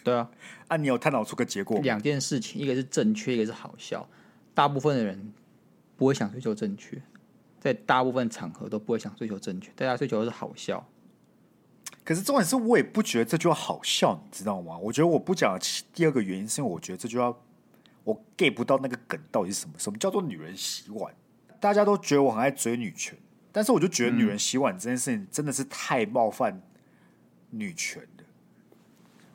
[0.04, 0.30] 对啊，
[0.68, 1.80] 啊，你有探讨出个结果？
[1.80, 4.08] 两件事情，一个是正确，一个是好笑。
[4.54, 5.32] 大部分的人
[5.96, 7.02] 不会想追求正确，
[7.60, 10.86] 在大部分场合都不会想追求正确，大家追求的是好笑。
[12.04, 14.78] 可是重点是我也不觉得这句话好笑，你知道吗？
[14.78, 15.58] 我觉得我不讲
[15.92, 17.34] 第二个原因，是因为我觉得这句话
[18.04, 19.74] 我 get 不到那个梗到底是什么？
[19.78, 21.12] 什么叫做女人洗碗？
[21.58, 23.18] 大家都觉得我很爱追女权，
[23.50, 26.62] 但是我就觉得女人洗碗这件事情真的是太冒犯
[27.50, 28.24] 女权的。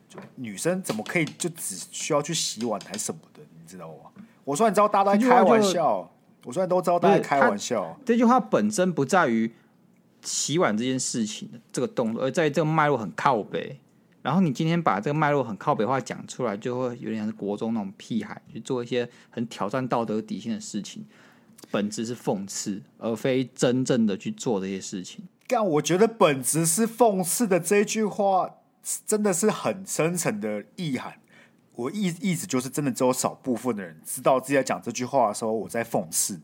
[0.08, 3.42] 就女生怎么可以就只需要去洗碗还什么的？
[3.60, 4.10] 你知道吗？
[4.44, 6.10] 我说你知道大家都在开玩笑，
[6.44, 9.52] 我虽然都知道大家在开玩笑，这句话本身不在于
[10.22, 13.78] 洗碗这件事情的这个动作，而在于这个脉络很靠北。
[14.22, 21.04] 然后你今天把这个脉络很靠北话讲出来，就会有点像是国中那种屁孩去做一些很挑战道德底线的事情。
[21.70, 25.24] 本质是讽刺，而非真正的去做这些事情。
[25.48, 28.48] 但我觉得本质是讽刺的这句话，
[29.06, 31.14] 真的是很深层的意涵。
[31.82, 36.40] 我意意思就是，真的只有少部分的人知道自己在讲这句话的时候，我在讽刺。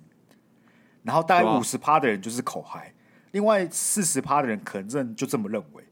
[1.02, 2.92] 然后大概五十趴的人就是口嗨，
[3.30, 5.84] 另外四十趴的人可能真的就这么认为。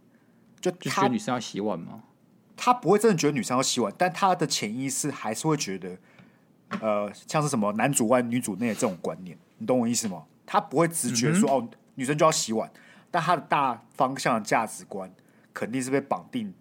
[0.60, 2.02] 就他就觉得女生要洗碗吗？
[2.56, 5.96] 他不会真的觉得女生要洗碗，但他的潜意识还是会觉得。
[6.80, 10.24] 呃，像是什么男主外女主内的这种观念，你懂我意思吗？
[10.44, 12.68] 他不会直觉说、嗯、哦，女生就要洗碗，
[13.08, 15.08] 但他的大方向的价值观
[15.54, 16.52] 肯定是被绑定，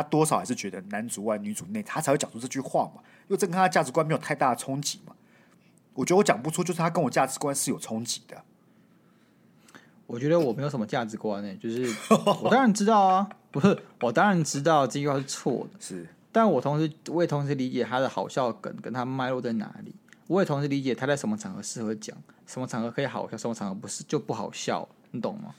[0.00, 5.12] 他多少还是觉得男主外女主内，他才会讲出这句话嘛，因为这跟他的价值观没有太大的冲击嘛。
[5.94, 8.40] 我觉得我讲不出，就是他跟我价值观是有冲击的。
[10.06, 11.92] 我觉得我没有什么价值观呢、欸，就是
[12.44, 19.92] 我当然知道啊，不是我当然知道这句话是错的，是，但我同时我也同时理解他的好笑梗跟他脉络在哪里，
[20.28, 25.52] 我也同时理解他在什么场合适合讲，什么场合可以好笑，什么场合不是就不好笑，你懂吗？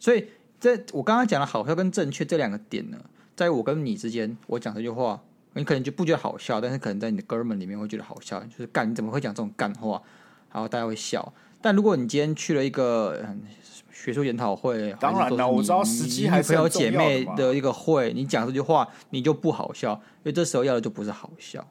[0.00, 0.28] 所以
[0.58, 2.98] 这我刚刚讲的好笑跟正确这两个点呢，
[3.36, 5.22] 在我跟你之间，我讲这句话，
[5.52, 10.02] 你可能就不觉得好笑，但是可能在你的哥们里面会觉得好笑，就是干你怎么会讲这种干话，
[10.52, 11.32] 然后大家会笑。
[11.60, 13.24] 但如果你今天去了一个
[13.90, 21.66] 学术研讨会，当然了，我知道时机还是朋友姐妹的一个会，你讲这句话你就不好笑，因为这时候要的就不是好笑。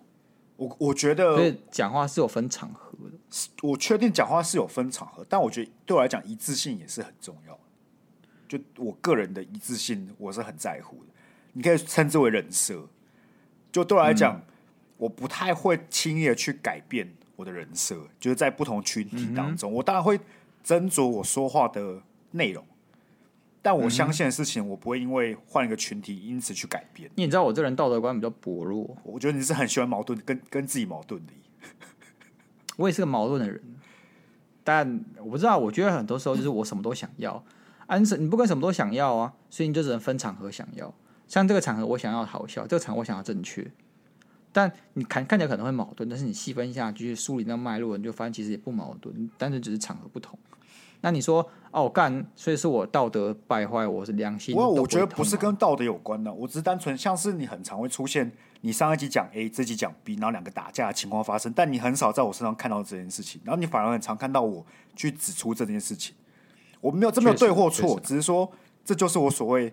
[0.58, 3.18] 我我觉得，所以讲话是有分场合的。
[3.62, 7.58] 我确定讲话是有分场合，但我觉得对我来讲一致性也是很重要。
[8.48, 11.12] 就我个人的一致性，我是很在乎的。
[11.56, 12.88] 你可以称之为人设。
[13.72, 14.42] 就对我来讲，嗯、
[14.98, 17.14] 我不太会轻易的去改变。
[17.36, 20.18] 我的人设就是在不同群体当中，嗯、我当然会
[20.64, 22.66] 斟酌我说话的内容，
[23.62, 27.12] 但我相信的事情，我不会因为换一个群体因此去改变。
[27.16, 31.34] 你也知道我这人道德观比较薄弱，我觉得你是很喜欢矛盾，跟跟自己矛盾的。
[32.78, 33.62] 我也是个矛盾的人，
[34.64, 37.44] 但我不知道，我觉得很多时候就是我什么都想要，
[37.88, 40.94] 安、嗯、你不跟什么都想要啊，所以你就只能分场合想要。
[41.28, 43.66] 像这个场合我想要好笑，这个场合我想要正确。
[44.52, 50.38] 但你看看起来可能会矛盾，但是你细分一下，就是梳理那脉络，你就发现其实也不矛盾，单纯只是场合不同。
[51.02, 54.56] 那你说哦干，所以是我道德败坏，我是良心？
[54.56, 66.16] 我我觉得不是跟道德有关的，我只是单纯像是你很常会出现，你上一集讲 A，这集讲 B，然后两个打架的情况发生，但你很少在我身上看到这件事情，然后你反而很常看到我去指出这件事情。
[66.80, 68.50] 我没有这没有对或错，只是说
[68.86, 69.72] 这就是我所谓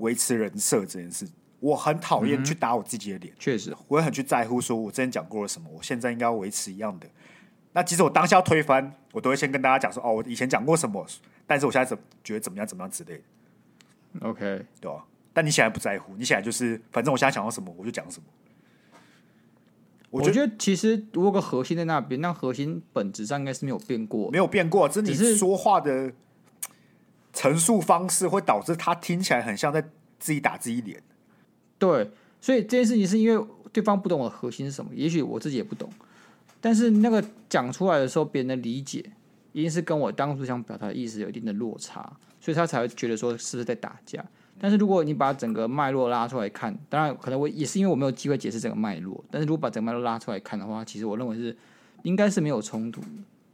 [0.00, 1.26] 维持人设这件事。
[1.60, 7.06] 我很讨厌去打我自己的脸，确实，我也很去在乎，说我之前讲过了什么，我现在应该要维持一样的。
[7.72, 11.06] 那即使我当下要推翻，我都会先跟大家讲说，哦，我以前讲过什么，
[11.46, 14.26] 但是我现在怎觉得怎么样，怎么样之类的。
[14.26, 15.04] OK，对吧？
[15.32, 18.24] 但你现在不在乎，你现在就是，反正我现在想到什么，我就讲什么。
[20.08, 26.12] 我觉，得其实如果个核心在那边，那核心本质上应该是没有变过，没有变过，只是你说话的
[27.32, 29.80] 陈述方式会导致他听起来很像在
[30.18, 31.02] 自己打自己脸。
[31.78, 35.90] 对，所以这件事情是因为对方不懂我的核心是什么，也许我自己也不懂，
[36.60, 39.04] 但是那个讲出来的时候，别人的理解
[39.52, 44.24] 一定是跟我当初想表达的意思有一定的落差，所以他才会觉得说是不是在打架。
[44.62, 51.56] 但是如果你把整个脉络拉出来看，当然可能我也是因为我没有机会解释整个脉络，但是如果把整个脉络拉出来看的话，其实我认为是
[52.02, 53.00] 应该是没有冲突，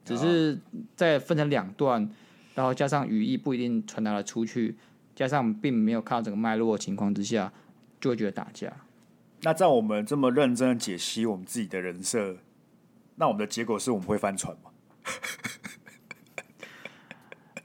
[0.05, 0.59] 只是
[0.97, 2.11] 在分成两段，
[2.57, 4.77] 然后加上语义不一定传达了出去，
[5.15, 7.53] 加上并没有看到整个脉络的情况之下。
[7.99, 8.71] 就会觉得打架。
[9.41, 12.37] 那在我们这么认真的解析我们自己的人设，
[13.15, 14.71] 那我们的结果是我们会翻船吗？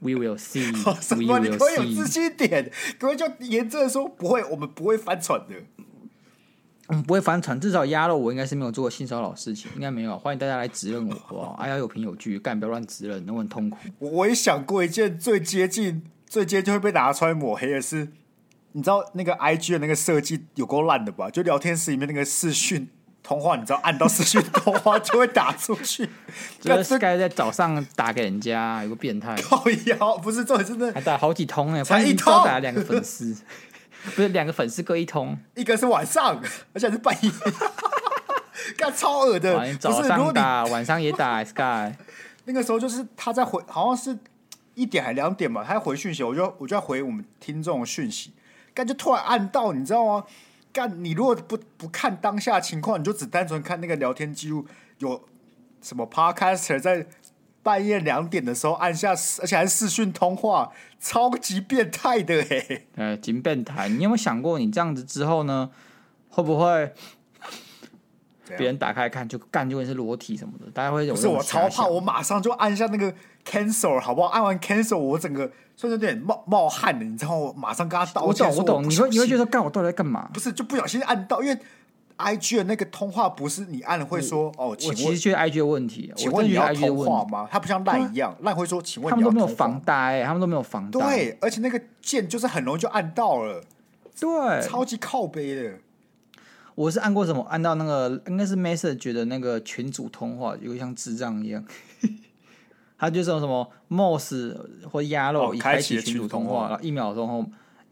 [0.00, 0.72] We will see。
[1.02, 1.38] 什么？
[1.38, 5.81] 你可以有自信点，各位就严正的说不会，我们不会翻船的。
[7.06, 10.18] 不会翻船，至少压了我应该是没有做过性骚扰事情，应该没有。
[10.18, 11.52] 欢迎大家来指认我，好不好？
[11.62, 13.78] 哎呀，有凭有据，干不要乱指认，那我很痛苦。
[13.98, 18.08] 我也想过一件最接近、最接近会被拿出来抹黑的事。
[18.72, 21.30] 你知道那个 I G 的那个设计有够烂的吧？
[21.30, 22.88] 就聊天室里面那个视讯
[23.22, 26.08] 通话，你知道按到视讯通话就会打出去。
[26.58, 29.36] 这是该在早上打给人家，有个变态。
[29.42, 33.36] 靠腰不是，这真的还打好几通哎，才一通打两个粉丝，
[34.04, 37.30] 不是两个粉丝各一通，一个是晚上，而且是半夜，
[38.76, 39.64] 干超恶的。
[39.66, 41.94] 你早上打，晚上也打 Sky。
[42.44, 44.18] 那个时候就是他在回，好像是
[44.74, 48.32] 一点还两点吧，他要回讯息，我就我就要回我们听众的讯息。
[48.74, 50.24] 干就突然按到，你知道吗？
[50.72, 54.66] 干你如果不不看当下情况，你就只单纯看那个聊天记录，
[54.98, 55.22] 有
[55.82, 57.06] 什么 Podcaster 在
[57.62, 62.82] 半夜两点的时候按下，而且还是视讯通话，超级变态的哎！
[62.96, 63.88] 呃，真变态。
[63.88, 65.70] 你有没有想过，你这样子之后呢，
[66.28, 66.92] 会不会
[68.56, 70.70] 别人打开看就干就会是裸体什么的？
[70.72, 71.14] 大家会有？
[71.14, 74.28] 不是我超怕，我马上就按下那个 cancel 好不好？
[74.28, 75.50] 按完 cancel，我整个。
[75.74, 78.46] 所以有点冒冒汗的，你知道我马上跟他道歉。
[78.46, 78.90] 我懂，我懂。
[78.90, 80.28] 你会你会觉得干我到底在干嘛？
[80.32, 81.58] 不是，就不小心按到，因为
[82.16, 84.90] I G 的那个通话不是你按了会说哦，请。
[84.90, 87.48] 我其实觉得 I G 的问题，请问你要通话吗？
[87.50, 89.10] 它不像赖一样，赖会说请问。
[89.10, 91.00] 他们都没有防呆，他们都没有防呆。
[91.00, 93.62] 对，而且那个键就是很容易就按到了，
[94.18, 95.78] 对，超级靠背的。
[96.74, 97.42] 我是按过什么？
[97.50, 101.64] 按到那个应该是 message 的那个群组通话，有像智障一样。
[102.98, 104.56] 他就说什么 mouse
[104.90, 107.44] 或鸭肉已开启群组通话，然后一秒钟后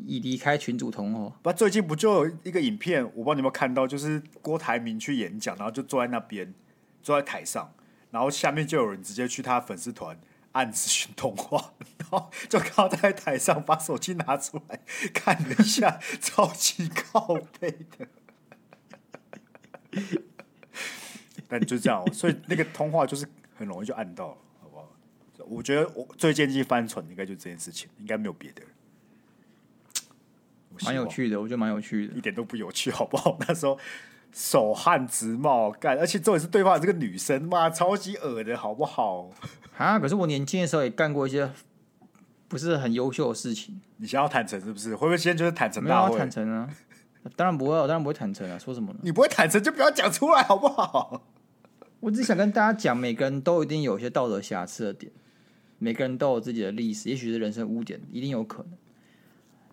[0.06, 1.36] 已离开群主通话。
[1.42, 3.04] 不，最近不就有一个影片？
[3.04, 6.54] 我不知道你有没有看到，就是郭台铭去演讲，然后就坐在那边，
[7.02, 7.72] 坐在台上，
[8.10, 10.18] 然后下面就有人直接去他粉丝团
[10.52, 14.80] 按咨询通话， 然后就靠在台上把手机拿出来
[15.12, 18.08] 看了一下，超级靠背的。
[21.48, 24.36] 但就这样，所以那个通话就是很容易就按到了。
[24.62, 24.88] 好不好
[25.46, 28.62] 我觉得我最接近翻船应该就这件事情，应该没有别的。
[30.84, 33.36] 蛮有趣的，我觉得蛮有趣的，一点都不有趣，好不好？
[33.46, 33.78] 那时候
[34.32, 39.30] 手汗直冒，干，而且重点是对方这个女生，妈超级恶的，好不好？
[39.76, 39.98] 啊！
[39.98, 41.50] 可是我年轻的时候也干过一些
[42.48, 43.80] 不是很优秀的事情。
[43.96, 44.94] 你想要坦诚是不是？
[44.94, 45.84] 会不会现在就是坦诚？
[45.84, 46.68] 大会坦诚啊！
[47.36, 48.58] 当然不会，我当然不会坦诚啊！
[48.58, 48.98] 说什么呢？
[49.02, 51.22] 你不会坦诚就不要讲出来，好不好？
[52.00, 55.12] 我只想跟大家讲，每个人都一定有一些道德瑕疵的点。
[55.78, 58.72] 每个人都有自己的历史，也许是人生污点，一定有可能。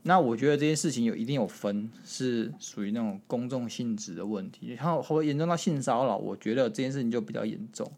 [0.04, 7.92] 那我觉得这件事情有一定有分，是属于那种公众性质的问题，然后会严重到性骚扰，我觉得这件事情就比较严重。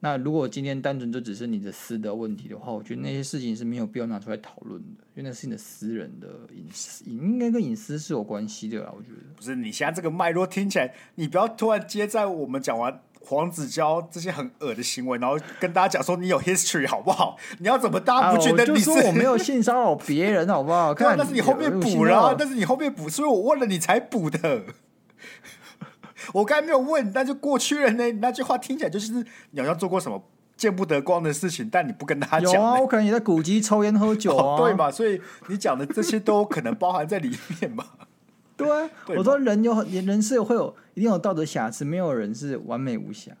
[0.00, 8.92] 那如果今天单纯就只是你的私德问题的话，我觉得那些事情是没有必要拿出来讨论的，因为那是你的私人的隐私，应该跟隐私是有关系的啦。
[8.96, 13.00] 我觉得不是，你现在这个脉络听起来，你不要突然接在我们讲完。
[13.24, 17.36] 黄子佼这些很恶的行为，然后跟大家讲说你有 history 好不好？
[17.58, 18.90] 你要怎么大家不觉得你是？
[18.90, 20.92] 啊、我就说我没有性骚扰别人好不好？
[20.94, 24.62] 看，但是你后面补了，但是你后面补，所以我问了你才补的。
[26.34, 28.12] 我刚才没有问，但就过去了呢。
[28.20, 29.12] 那句话听起来就是
[29.50, 30.22] 你好像做过什么
[30.56, 32.52] 见不得光的事情，但你不跟他讲。
[32.52, 34.90] 有啊，我可能也在古籍抽烟喝酒啊、哦，对嘛？
[34.90, 37.84] 所以你讲的这些都可能包含在里面嘛。
[38.62, 43.32] 对啊， 对我说人有人是会有一定有道德瑕疵，没有人是完美无瑕。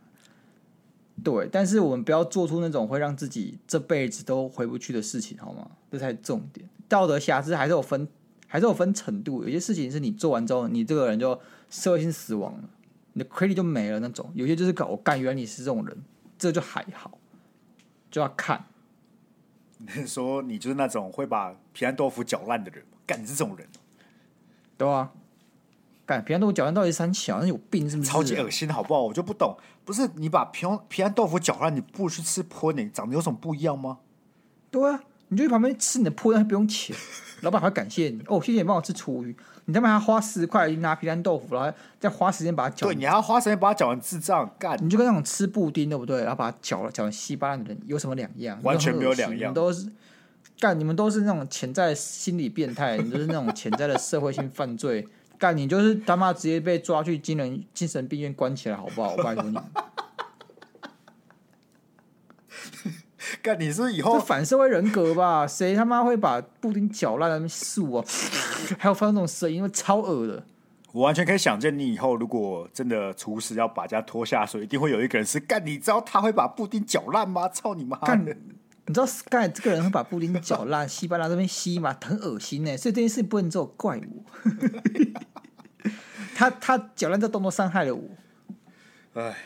[1.22, 5.70] 对，但是我们不要做出那种会让自己这辈子都回不去的事情，好吗？
[5.90, 6.68] 这才是重点。
[6.88, 8.08] 道德瑕疵还是有分，
[8.48, 9.44] 还是有分程度。
[9.44, 11.38] 有些事情是你做完之后，你这个人就
[11.70, 12.64] 社会性死亡了，
[13.12, 14.28] 你的 credit 就没了那种。
[14.34, 15.96] 有些就是搞我干，原来你是这种人，
[16.38, 17.18] 这就还好，
[18.10, 18.64] 就要看。
[19.78, 23.66] 你说你就是那种会把皮蛋豆腐搅烂的人，干你是这种人。
[24.82, 25.08] 对啊，
[26.04, 28.10] 干皮蛋豆腐搅烂到底三小，那有病是不是？
[28.10, 29.00] 超级恶心，好不好？
[29.00, 33.98] 我就不懂，不是你把皮皮蛋豆腐搅烂，你不如去吃泼你长得有什么不一样吗？
[34.72, 36.96] 对啊，你就去旁边吃你的泼，还不用钱，
[37.42, 46.22] 老板还感谢你哦，谢谢你帮我吃厨余，你他妈还花十块拿皮蛋豆腐，然后再花时间把它搅，对，你还要花时间把它搅完，智障干，你就跟那种吃布丁对不对？
[46.22, 48.58] 然后把它搅了搅成稀巴烂的人有什么两样？
[48.64, 49.86] 完全没有两样，都是。
[50.62, 55.08] 干，你们都是那种潜在心理变态，你就是那种潜在的社会性犯罪。
[55.36, 59.16] 干，你就是他妈直接被抓去精神精神病院关起来，好不好？
[59.16, 59.58] 我拜托你。
[63.42, 65.48] 干，你是，是以后这反社会人格吧？
[65.48, 68.04] 谁他妈会把布丁搅烂那素啊？
[68.78, 70.44] 还有发出那种声音，超恶的。
[70.92, 75.66] 我完全可以想见，你以后如果真的厨师要把家拖下水，一定会有一个人是干。
[75.66, 77.48] 你知道他会把布丁搅烂吗？
[77.48, 77.98] 操你妈！
[77.98, 78.24] 干。
[78.86, 81.96] 你知道 Sky 这个人会把布丁搅烂，稀巴烂这边吸嘛？
[82.02, 82.76] 很恶心呢。
[82.76, 84.24] 所以这件事不能只有怪我。
[86.34, 88.10] 他他搅烂这动作伤害了我。
[89.14, 89.36] 哎，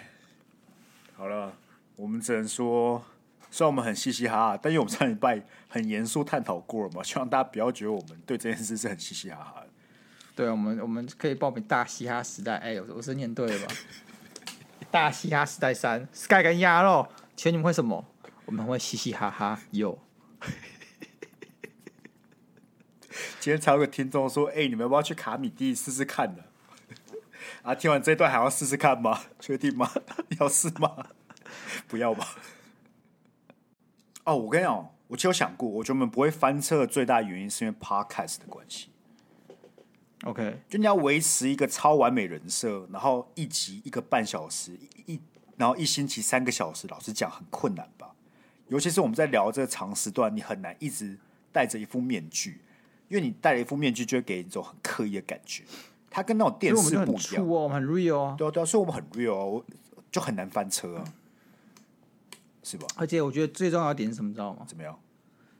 [1.15, 1.53] 好了，
[1.97, 3.05] 我们只能说，
[3.51, 9.67] 虽然我们很嘻嘻哈哈，但因为我们上礼拜很严肃探讨过了嘛，希望大家不要觉得我们对这件事是很嘻嘻哈哈的。
[10.35, 12.57] 对，我们我们可以报名大嘻哈时代。
[12.57, 13.75] 哎，我我是念对了吧？
[14.91, 18.03] 大嘻哈时代三，Sky 跟鸭肉，请问你们会什么？
[18.47, 19.99] 我们会嘻嘻哈哈，有。
[23.41, 26.45] 今天才有个听众说：“哎、欸，你们要不要去卡米地试试看呢？”
[27.63, 29.21] 啊，听完这段还要试试看吗？
[29.41, 29.91] 确定吗？
[30.41, 31.09] 要试吗？
[31.89, 32.37] 不要吧。
[34.25, 38.91] 哦，我跟你讲，我就有想过，我觉得我们不会翻车的最大原因是因为 Podcast 的关系。
[40.25, 44.73] OK，就你要维持一个超完美人设，然后一集一个半小时，
[45.07, 45.21] 一
[45.57, 48.16] 然后一星期三个小时，老实讲很困难吧。
[48.69, 51.17] 尤其是我们在聊这个长时段，你很难一直
[51.53, 52.61] 戴着一副面具，
[53.09, 55.63] 因为你戴了一副面具，就会给人一种很刻意的感觉。
[56.11, 59.65] 它跟那种电视不一样，我们很 real 啊，对啊对啊，所以我们很 real 啊，我
[60.11, 61.05] 就很难翻车啊，
[62.63, 62.87] 是吧？
[62.97, 64.65] 而且我觉得最重要的点是什么，知道吗？
[64.67, 64.99] 怎么样？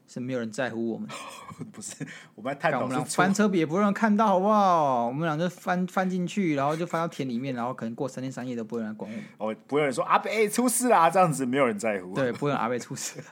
[0.07, 1.09] 是没有人在乎我们，
[1.71, 3.03] 不是我们太搞了。
[3.03, 5.05] 翻车也不会让人看到，好不好？
[5.07, 9.25] 我们俩就翻翻进去，然后就翻到田里面，然后可能过三天三夜都不会有人管我们。
[9.37, 12.13] 哦，不会有人说阿贝出事啦，这样子没有人在乎。
[12.15, 13.21] 对，不会有阿贝出事。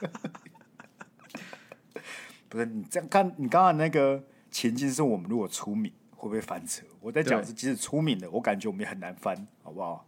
[2.50, 4.22] 不是你这样看，你刚刚那个
[4.52, 6.84] 情境是我们如果出名会，不会翻车。
[7.00, 10.06] 我在讲是即使出名了，我感觉我们也很难翻，好不好？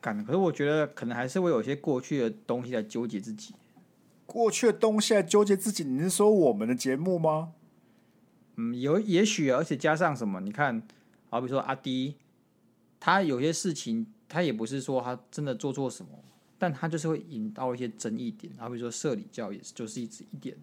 [0.00, 3.54] 干，可是我觉得可能还是会有些过去的东西在纠结自己。
[4.28, 7.54] 过去的东西在纠结自己，你是说我们的节目吗？
[8.56, 10.38] 嗯，有也许，而且加上什么？
[10.40, 10.82] 你看，
[11.30, 12.16] 好比说阿迪，
[13.00, 16.10] 他有些事情，他也不是说他真的做错什么，
[16.58, 18.52] 但他就是会引到一些争议点。
[18.58, 20.54] 好比说社里教也是，就是一直一点。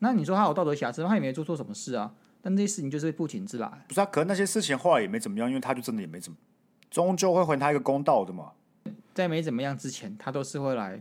[0.00, 2.14] 那你说他有道德瑕疵，他也没做错什么事啊。
[2.42, 3.84] 但这些事情就是不请自来。
[3.88, 6.36] 不是啊，可能那些事情后来也没怎么样，因为他就真的也没怎么，
[6.90, 8.52] 终究会还他一个公道的嘛。
[9.14, 11.00] 在没怎么样之前，他都是会来。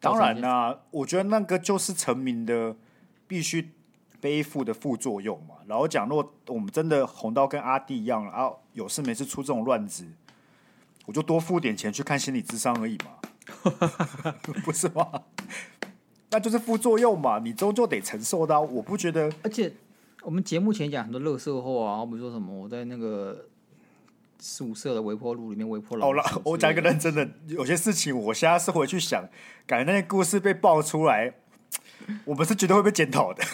[0.00, 2.74] 当然啦、啊，我觉得那个就是成名的
[3.28, 3.70] 必须
[4.18, 5.56] 背负的副作用嘛。
[5.66, 10.06] 然后讲，如果我们真的红到跟阿弟一样，然后有事没事出这种乱子，
[11.04, 14.32] 我就多付点钱去看心理智商而已嘛，
[14.64, 15.24] 不是吗？
[16.30, 18.62] 那就是副作用嘛，你终究得承受到。
[18.62, 19.70] 我不觉得，而且
[20.22, 23.49] 我们节目前讲很多垃圾话啊，比如说什么我在那个。
[24.40, 26.02] 宿舍的微波炉里面微波炉。
[26.02, 29.28] 好了，我讲一个认真的，有些事情我现在是回去想，
[29.66, 31.34] 感觉那些故事被爆出来，
[32.24, 33.44] 我们是绝对会被检讨的。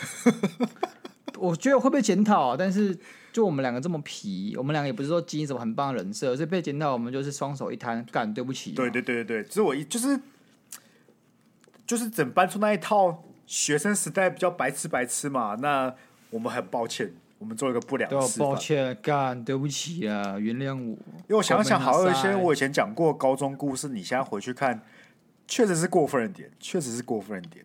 [1.39, 2.99] 我觉得会被检讨，但是
[3.31, 8.73] 就我们两个这么皮，我们两个也不是说经营什么很棒的人设，所以被检讨，我们就是双手一摊，干对不起。
[8.73, 10.19] 对对对对对，只是我一就是
[11.87, 15.95] 就是整搬出那一套学生时代比较白痴白痴嘛，那
[16.31, 17.13] 我们很抱歉。
[17.39, 18.49] 我们做一个不良示范。
[18.49, 20.91] 抱歉，干，对不起啊，原谅我。
[20.91, 24.83] 因为我想想，好有一些我以前讲过高中故事，你现在回去看，
[25.47, 27.65] 确实是过分一点，确实是过分一点。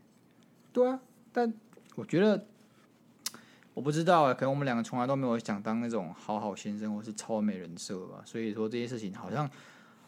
[0.73, 0.99] 对啊，
[1.31, 1.53] 但
[1.95, 2.45] 我觉得，
[3.73, 9.49] 我不知道啊，可能我们两个从来都没有想当那种好好先生或是超美人设吧，所以说这些事情好像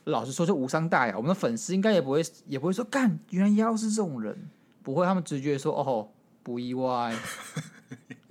[0.03, 1.15] 老实说就无伤大雅。
[1.15, 4.49] 我们的粉丝应该也不会，也不会说干，原来妖是这种人，
[4.81, 6.09] 不会，他们直觉说哦，
[6.43, 7.15] 不意外。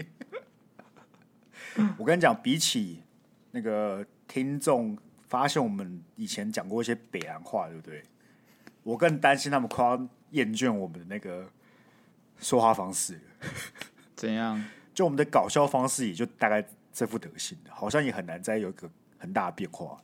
[1.97, 3.03] 我跟你讲，比起
[3.53, 4.97] 那个听众
[5.29, 8.03] 发现我们以前讲过一些北洋话，对不对？
[8.83, 11.49] 我更担心他们快要厌倦我们的那个
[12.39, 13.19] 说话方式。
[14.15, 14.63] 怎样？
[14.93, 16.63] 就我们的搞笑方式也就大概
[16.93, 20.03] 这副德行，好像也很难再有一个很大的变化。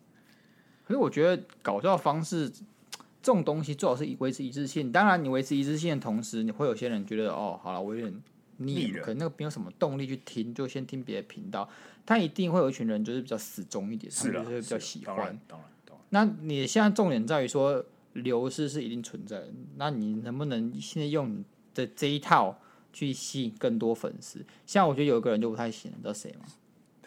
[0.86, 4.90] 可是我觉得搞笑方式这种东西，最好是以维持一致性。
[4.90, 8.22] 当然，你维持一致性的同时，你会有些人觉得哦，好了，我有点。
[8.58, 11.68] 腻了，可能那个没有什么动力去听，就先听别的频道。
[12.06, 15.16] 他一定会有一群人，就是比较死忠一点，是的，就是比较喜欢。
[15.16, 16.06] 当然，当然，当然。
[16.10, 17.84] 那你现在重点在于说
[18.14, 21.44] 流失是一定存在的，那你能不能现在用你
[21.74, 22.58] 的这一套
[22.92, 24.44] 去吸引更多粉丝？
[24.64, 26.46] 像我觉得有一个人就不太行，你知道谁吗？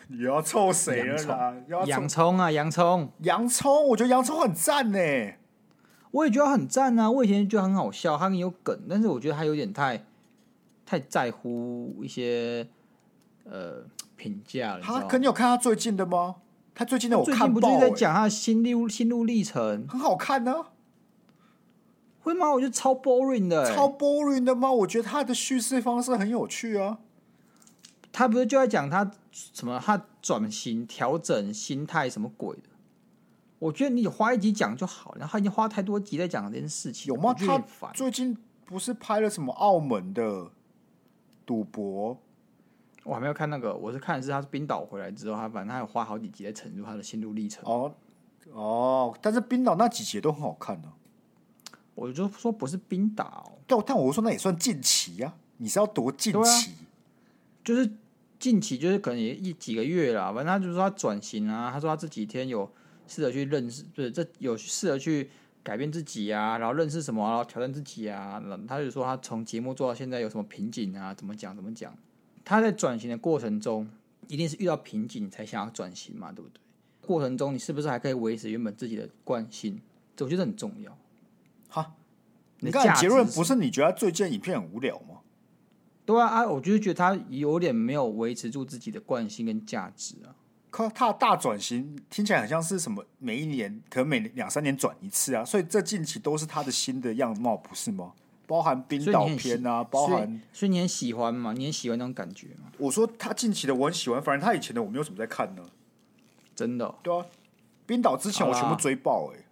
[0.07, 1.55] 你要凑谁了啦？
[1.87, 4.99] 洋葱啊，洋葱，洋葱，我觉得洋葱很赞呢。
[6.11, 10.05] 我也觉得很赞啊，我以前觉得很好笑，他很有梗，但是我觉得他有点太。
[10.91, 12.67] 太在乎一些
[13.45, 13.81] 呃
[14.17, 14.81] 评价了。
[14.81, 16.35] 他，可你有看他最近的吗？
[16.75, 20.67] 他最近的我看、不就是在讲他的心路心路历程，很好看呢、啊。
[22.19, 22.51] 会吗？
[22.51, 24.69] 我觉得超 boring 的、欸，超 boring 的吗？
[24.69, 26.99] 我觉得他的叙事方式很有趣啊。
[28.11, 29.81] 他不是就在讲他什么？
[29.81, 32.63] 他转型、调整心态什么鬼的？
[33.59, 37.33] 我觉得你花一集讲就好，然后他已经花太多集在讲这件事情，有吗？
[37.33, 37.63] 他
[37.93, 40.51] 最近不是拍了什么澳门的？
[41.51, 42.17] 赌博，
[43.03, 47.61] 我还没有看那个，我是看的是他是冰岛回来之后，他反正他有花好几集在陈述他的心路历程。
[47.65, 47.93] 哦
[48.53, 50.93] 哦，但是冰岛那几集都很好看的、啊。
[51.93, 55.35] 我就说不是冰岛，但但我说那也算近期呀、啊。
[55.57, 56.39] 你是要多近期？
[56.39, 56.87] 啊、
[57.65, 57.91] 就是
[58.39, 60.31] 近期，就是可能也一几个月啦。
[60.31, 62.71] 反正他就是说他转型啊，他说他这几天有
[63.07, 65.29] 试着去认识，不是这有试着去。
[65.63, 68.41] 改变自己啊，然后认识什么，然后挑战自己啊。
[68.67, 71.13] 他就说他从节目做到现在有什么瓶颈啊？
[71.13, 71.55] 怎么讲？
[71.55, 71.95] 怎么讲？
[72.43, 73.87] 他在转型的过程中，
[74.27, 76.59] 一定是遇到瓶颈才想要转型嘛，对不对？
[77.01, 79.79] 过程中你是不是还可以维持原本自己的惯性？
[80.15, 80.97] 这我觉得很重要。
[81.67, 81.95] 好，
[82.59, 85.19] 你看结论不是你觉得最近影片很无聊吗？
[86.05, 90.35] 对啊，啊，我就是觉得他有点没有维持住自己的惯性跟价值啊。
[90.71, 93.05] 靠，他的大转型听起来很像是什么？
[93.19, 98.13] 每一年可能每两三年转一次啊，所以这近期都是他的新的样貌，不是吗？
[98.47, 101.53] 包含冰岛片啊，包含所，所以你很喜欢吗？
[101.53, 102.71] 你很喜欢那种感觉吗？
[102.77, 105.63] 我说他近期的我很喜欢，反正他以前的我没有什么在看呢。
[106.55, 106.95] 真的、哦？
[107.03, 107.25] 对啊，
[107.85, 109.45] 冰岛之前我全部追爆哎、欸。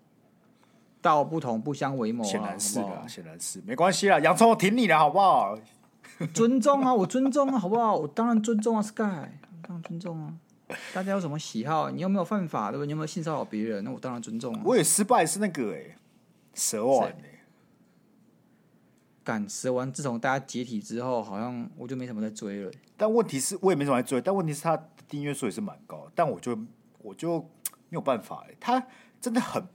[1.01, 4.19] 道不同不相为谋、啊，显然是的，显然是没关系啦。
[4.19, 5.57] 洋葱，我挺你的好不好？
[6.33, 7.95] 尊重啊，我尊重啊，好不好？
[7.95, 9.29] 我当然尊重啊，Sky，
[9.61, 10.33] 当然尊重啊。
[10.93, 11.89] 大家有什么喜好？
[11.89, 12.69] 你有没有犯法？
[12.71, 12.87] 对不对？
[12.87, 13.83] 你有没有性骚扰别人？
[13.83, 14.61] 那我当然尊重了。
[14.63, 15.95] 我也失败是那个哎、欸，
[16.53, 17.41] 蛇丸哎、
[19.23, 22.71] 敢蛇丸自从大家解体之后，好像我就没什么在追了。
[22.95, 26.57] 但问题是我也没什么在追，但问题是他的订阅数也是蛮高的，但我就
[26.99, 27.39] 我就
[27.89, 28.85] 没有办法哎，他
[29.19, 29.65] 真的很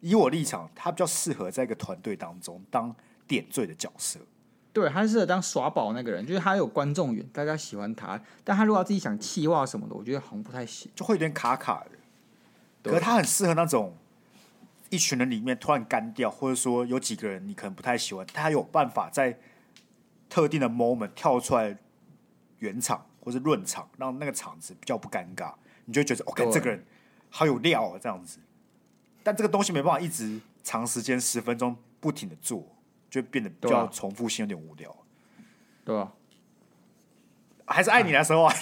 [0.00, 2.94] 以我立场，他比较适合在一个团队当中当
[3.26, 4.20] 点缀的角色。
[4.78, 8.20] 对，他适合当耍宝那个人，就是他有观众缘，大家喜欢他。
[8.44, 12.90] 但他如果要自己想气话什么的，我觉得好像不太行，就会有点卡卡的。
[12.90, 13.96] 可是他很适合那种
[14.88, 19.36] 一群人里面突然干掉，或者说有几个人你可能不太喜欢，他有办法在
[20.28, 21.76] 特定的 moment 跳出来
[22.60, 25.52] 圆场或者论场，让那个场子比较不尴尬，
[25.86, 26.84] 你就会觉得哦，看这个人
[27.30, 28.38] 好有料啊，这样子。
[29.22, 32.64] 但这个东西没办法一直长时间十分钟不停的做，
[33.10, 34.94] 就变得比较重复性，有点无聊。
[35.84, 36.12] 对啊，
[37.66, 38.54] 还是爱你的时候啊。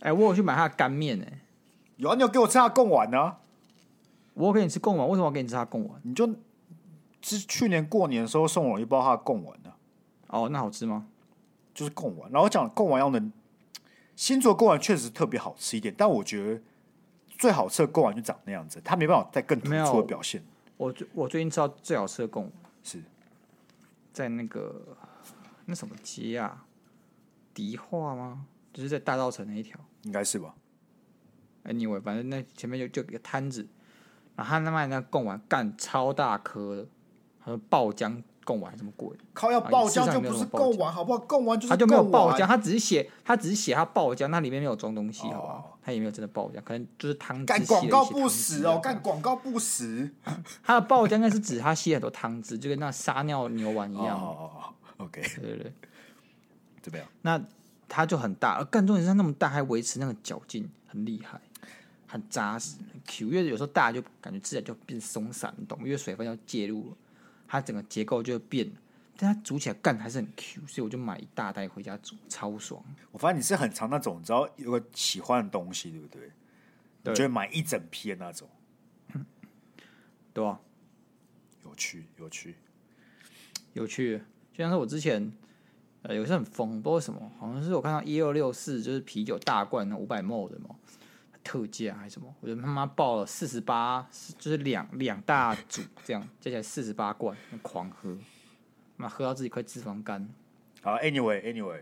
[0.00, 1.26] 哎、欸， 我有去买他的干面呢。
[1.96, 3.36] 有啊，你有给我吃他贡丸呢？
[4.34, 6.00] 我给你吃贡丸，为什么要给你吃他贡丸？
[6.04, 6.28] 你就
[7.22, 9.72] 是去年过年的时候送我一包他的贡丸的。
[10.28, 11.06] 哦，那好吃吗？
[11.74, 13.32] 就是贡丸，然后讲贡丸要能
[14.14, 16.62] 新做贡丸确实特别好吃一点，但我觉得
[17.38, 20.42] 最好吃的贡丸就长那样子，它没办法再更突出的表现。
[20.82, 22.52] 我最我最近吃到最好吃的贡丸
[22.82, 23.00] 是
[24.12, 24.96] 在那个
[25.66, 26.64] 那什么街啊？
[27.54, 28.46] 迪化吗？
[28.72, 30.54] 就是在大稻城那一条，应该是吧。
[31.64, 33.68] Anyway，反正那前面就就一个摊子，
[34.34, 36.88] 然后他那卖那贡丸干超大颗的，
[37.38, 39.16] 还有爆浆贡丸这么贵？
[39.32, 41.18] 靠，要爆浆就不是贡丸，好不好？
[41.20, 45.71] 贡丸就是他就没有爆浆，他只是写他只是写他爆浆，那里面没有装东西，好不好？
[45.84, 47.44] 他也没有真的爆浆，可能就是汤。
[47.44, 50.08] 干广告不实哦，干广告不实。
[50.62, 54.16] 他的爆浆应该是指他吸很多汤汁，就跟那撒尿牛丸一样。
[54.16, 55.72] 哦哦哦，OK，对对对，
[56.80, 57.06] 怎么样？
[57.22, 57.42] 那
[57.88, 61.40] 它就很大，而更重要是它那么大还维持那个嚼劲，很厉害。
[62.06, 65.78] 很扎实，很 Q，因为有时候大就感觉自然就变松散，懂？
[65.82, 66.94] 因为水分要介入，
[67.48, 68.70] 它整个结构就会变。
[69.22, 72.84] 但它煮起来干还是很 Q，所以我就买一大袋回家煮，超爽。
[73.12, 76.32] 我发现你是很常那种，你知道有个喜欢的东西，对不对？
[77.04, 78.48] 对，就会买一整批的那种。
[80.34, 80.58] 对啊，
[81.64, 82.56] 有趣，有趣，
[83.74, 84.18] 有趣。
[84.52, 85.32] 就像是我之前，
[86.02, 90.74] 呃，有时候很疯，不知道为什么，好像是我看到一二六四，就是啤酒大罐那五百 ml 的嘛。
[91.44, 92.34] 特价还是什么？
[92.40, 94.08] 我就他妈报了四十八，
[94.38, 98.16] 就是两两大组这样，加起来四十八罐，狂喝，
[99.02, 100.28] 妈喝到自己快脂肪肝。
[100.80, 101.80] 好，Anyway，Anyway，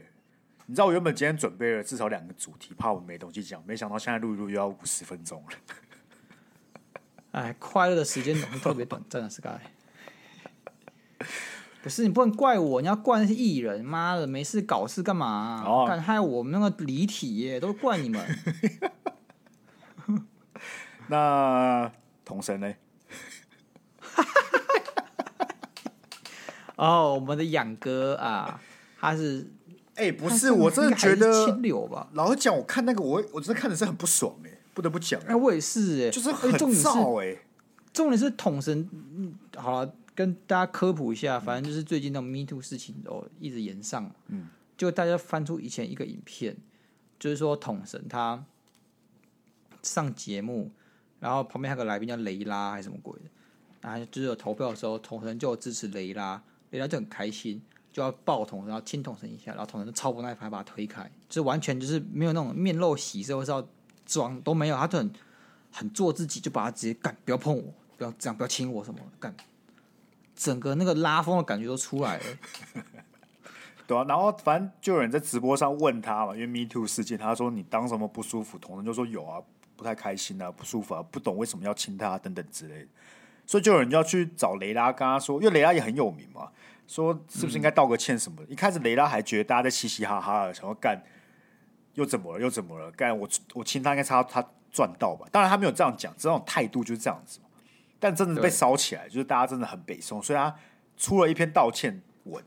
[0.65, 5.49] 你知道我原本今天准备了至少两个主题，怕我们没东西讲，没想到现在录一录又要五十分钟了。
[7.33, 9.61] 哎，快乐的时间总是特别短 暂的，Sky。
[11.83, 15.63] 不是你不能怪我，你要怪那些艺人，妈的，没事搞事干嘛、啊？
[15.69, 18.27] 哦，干害我们那个离体耶，都怪你们。
[21.09, 21.93] 那
[22.25, 22.75] 童神呢？
[26.81, 28.59] 哦，我们的养哥啊，
[28.99, 29.47] 他是
[29.97, 32.09] 哎、欸，不是，是我真的觉得清流吧。
[32.15, 35.21] 老实讲，我看那个，我我真的看的是很不爽哎，不得不讲。
[35.27, 37.37] 哎，我也是哎，就是很燥哎。
[37.93, 46.57] 重点是统神，嗯，好了，跟大家科普一下，反正就是最近那种 Me Too 事情哦，一直延上，嗯，就大家翻出以前一个影片，
[47.19, 48.43] 就是说统神他
[49.83, 50.71] 上节目。
[51.19, 53.27] 然后旁边还有个来宾叫雷拉还是什么鬼的，
[53.83, 57.61] 然后就是有投票的时候，统神就支持雷拉，人家就很开心，
[57.93, 63.67] 就要抱统神，然后亲统神一下，然后统神就超不耐烦把他推开，就完全就是没有那种面露喜色或是要
[64.07, 65.13] 装都没有，他就很
[65.71, 69.35] 很做自己，就把他直接干，不要碰我，不要这样，不要亲我什么干，
[70.35, 72.25] 整个那个拉风的感觉都出来了。
[73.87, 79.43] 对啊，然后反正就有人在直播上问他嘛，因为 Me Too 事件，他说你当什么不舒服，统神就说有啊。
[79.77, 82.87] 不太开心啊，不舒服啊，不懂为什么要亲他等等之类，
[83.51, 86.49] 所以就有人就要去找雷拉，跟他说，因为雷拉也很有名嘛，
[86.87, 88.45] 说是不是应该道个歉什么的？
[88.45, 91.03] 嗯、一开始雷拉还觉得大家在嘻嘻哈哈的，想要干，
[91.95, 92.41] 又怎么了？
[92.41, 92.89] 又怎么了？
[92.93, 94.41] 干我我亲他应该差他
[94.71, 95.27] 赚到吧？
[95.33, 97.41] 当然他没有这样讲，这种态度就是这样子。
[97.99, 100.55] 但真的被烧起来，就是大家真的很北宋，所以他
[100.97, 102.45] 出了一篇道歉文。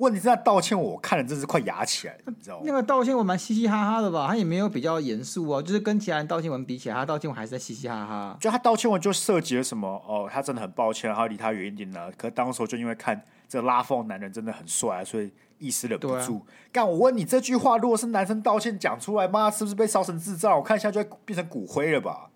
[0.00, 2.62] 问题是，他道歉我看了真是快牙起来了，你知道吗？
[2.64, 4.26] 那个道歉我蛮嘻嘻哈哈的吧？
[4.28, 8.36] 他也没有比较严肃哦，就是跟其他人道歉文比起来，他道歉我还是在嘻嘻哈哈。
[8.40, 9.86] 就他道歉文就涉及了什么？
[10.06, 12.10] 哦，他真的很抱歉，然后离他远一点了。
[12.16, 16.40] 可当时候就因为看这拉风男人真的很帅，所以一时忍不住。
[16.72, 20.56] 干、啊，我问你这句话，如果是男生道歉讲出来，妈是不是被烧成智障？
[20.56, 22.30] 我看一下就会变成骨灰了吧？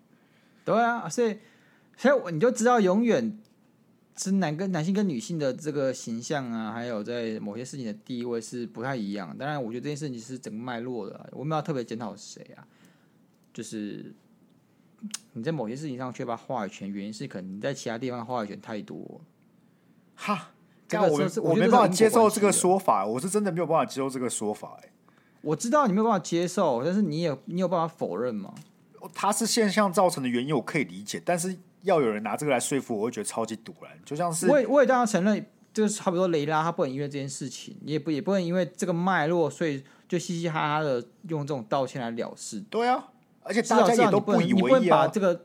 [0.63, 1.39] 对啊，所以
[1.97, 3.39] 所以你就知道永远。
[4.17, 9.37] 是男跟男性跟女性的这个形象啊，还有在某些事情的地位是不太一样。
[9.37, 12.65] 当然，我觉得这件事情是整个脉络的，我们要特别检讨谁啊？
[13.53, 14.13] 就是
[15.33, 19.21] 你在某些事情上缺乏话语权，原因是可能你在其他地方话语权太多。
[20.15, 20.51] 哈，
[20.87, 24.79] 这个我我没办法接受这个说法，我是真的没有办法接受这个说法。
[24.83, 24.89] 哎，
[25.41, 28.55] 我知道你没有办法接受，但是你也你有办法否认吗？
[29.13, 33.91] 它是现象造成的原因，我可以理解，但是要有人拿这个来说服我，我会觉得超级堵然。
[34.03, 42.59] 就像是我也我也当然承认，就是差不多雷拉他不能因为这件事情，也不也不能因为这个脉络，所以就嘻嘻哈哈的用这种道歉来了事。
[42.69, 43.07] 对啊，
[43.43, 44.55] 而且大家也都不以为意啊。
[44.55, 45.41] 你不能把这个，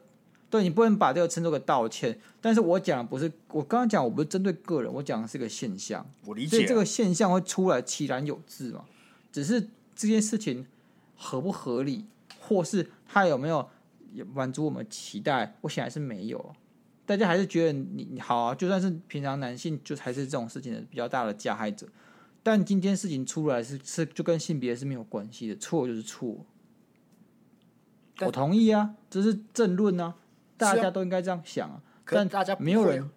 [0.49, 2.18] 对你不能把这个称作个道歉。
[2.41, 6.05] 但是我讲的不是我刚刚讲，我不是针对个人，我讲的是个现象。
[6.24, 8.84] 我理解，所以这个现象会出来，其然有自嘛。
[9.30, 9.61] 只是
[9.95, 10.66] 这件事情
[11.16, 12.07] 合不合理，
[12.41, 13.68] 或是他有没有。
[14.13, 16.55] 也满足我们期待，我想还是没有。
[17.07, 21.87] 大家还是觉得你你好啊，就算是平常男性，就还是这种事情的比较大的加害者。
[22.43, 26.47] 但今天事情出来是是就跟性别是没有关系的，错就是错。
[28.21, 30.15] 我同意啊，这是正论啊，
[30.57, 31.83] 大家都应该这样想啊。
[32.07, 33.11] 但大家没有人，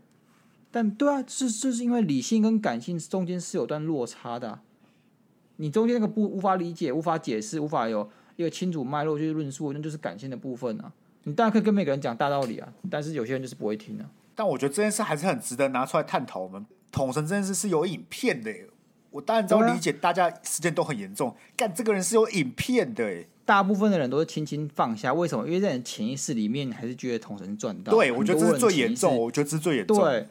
[0.72, 4.64] 但对啊，是就是因为理性跟感性中间是有段落差的啊。
[5.58, 8.10] 你中间那个不无法理解、无法解释、无法有。
[8.36, 10.92] 一个清楚脉络就是论述，那就是感性的部分啊。
[11.24, 14.06] 你当然可以跟每个人讲大道理啊，但是有些人就是不会听啊。
[14.36, 16.40] 但我觉得这件事还是很值得拿出来探讨。
[16.40, 18.52] 我们统神这件事是有影片的，
[19.12, 23.26] 我当然知道理解大家事件都很严重，干这个人是有影片的。
[23.46, 25.46] 大部分的人都是轻轻放下，为什么？
[25.46, 27.92] 因为在人潜意识里面还是觉得统神赚到。
[27.92, 30.00] 对，我觉得这是最严重，我觉得这是最严重。
[30.00, 30.26] 对，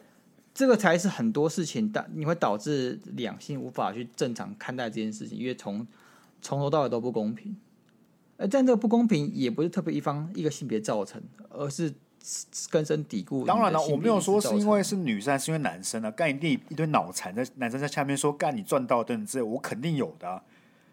[0.51, 5.85] 这个才是很多事情导你会导致两性无法去正常看待这件事情，因为从
[6.41, 7.55] 从头到尾都不公平。
[8.49, 11.93] 但这个不公平也不是特别一方一个性别造成，而是
[12.69, 13.45] 根深蒂固。
[13.45, 20.43] 当然了，我没有说是因为是女生，是因为男生啊，干一定一堆脑残在男生在下面说干你赚到等之类，我肯定有的啊。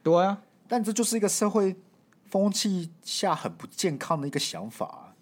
[0.02, 1.74] 对啊，但这就是一个社会
[2.26, 5.14] 风气下很不健康的一个想法啊。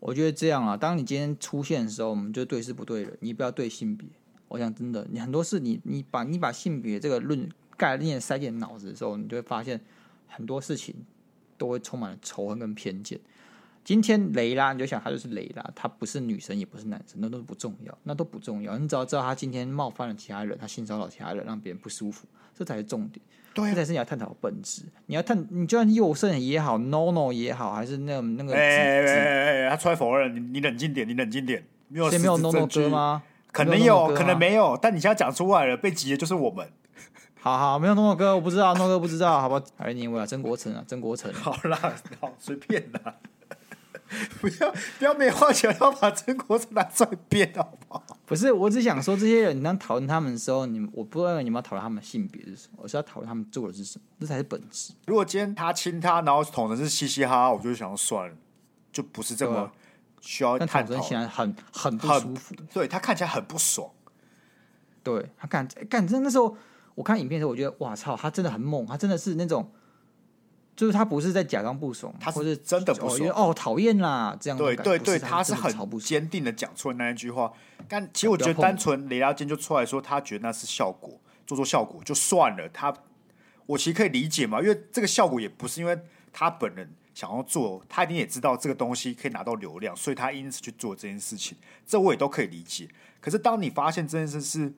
[0.00, 4.08] 我觉得这样啊，当你今天出现的时候，我们就对事不对人，你不要对性别。
[4.48, 9.80] 我想真的，你很多事你你把你把性别这个论概念塞进脑子的时候，你就会发现。
[10.30, 10.94] 很多事情
[11.58, 13.20] 都会充满了仇恨跟偏见。
[13.82, 18.76] 今天雷拉，你就想他就是雷拉，他不是女生也不是男生，那都不重要，那都不重要。
[18.76, 23.20] 你只要知道他今天冒犯了其他人，他性骚扰其他人，让别人不舒服，这才是重点。
[23.54, 24.82] 对、啊，这才是你要探讨的本质。
[25.06, 28.54] 你要探，你就算右肾也好，no no 也好，还是那个那个……
[28.54, 31.64] 哎哎哎哎，他出来否认，你你冷静点，你冷静点。
[31.88, 33.22] 没有，没有 no no 哥吗？
[33.50, 36.68] 可能有，可能没有，但你现在讲出来了，被挤的就是我们。
[37.42, 39.62] 好好，没有诺诺哥，我不知道，诺哥不知道，好吧？
[39.78, 40.26] 还是你我啊？
[40.26, 41.32] 曾国成啊，曾国成。
[41.32, 43.14] 好啦，好随便啦，
[44.42, 48.04] 不要不要没话讲，要把曾国成拿出来编，好不好？
[48.26, 54.92] 不是，我只想说，这些人你当讨论他们的时候，你我不认为你们要讨论他们性别是什么，我是要讨论他们做的是什么，这才是本质。
[55.06, 58.36] 如果今天他亲他，然后捅的是嘻嘻哈哈，我就想算了，
[58.92, 59.72] 就不是这么
[60.20, 61.00] 需要探讨。
[61.00, 63.88] 显然很很不舒服，对他看起来很不爽，
[65.02, 66.54] 对他感感真那时候。
[66.94, 69.70] 我看影片的时候，我觉得哇操，他真的很猛，他真的是那种，
[70.76, 74.58] 就是他不是在假装不爽，他是真的不爽哦，讨厌啦这样。
[74.58, 77.52] 对对对，他是很坚定的讲出了那一句话。
[77.88, 82.68] 但其实我觉得，单纯雷拉坚就出来说，他觉得那是效果，做做效果就算了。
[82.68, 82.94] 他
[83.66, 85.98] 我其实可以理解嘛，因为这个效果也不是因为
[86.32, 92.88] 他本人想要做，他一定也知道这个东西可以拿到流量，所以他因此去做这件事情，这我也都可以理解。
[93.20, 94.74] 可是当你发现这件事是。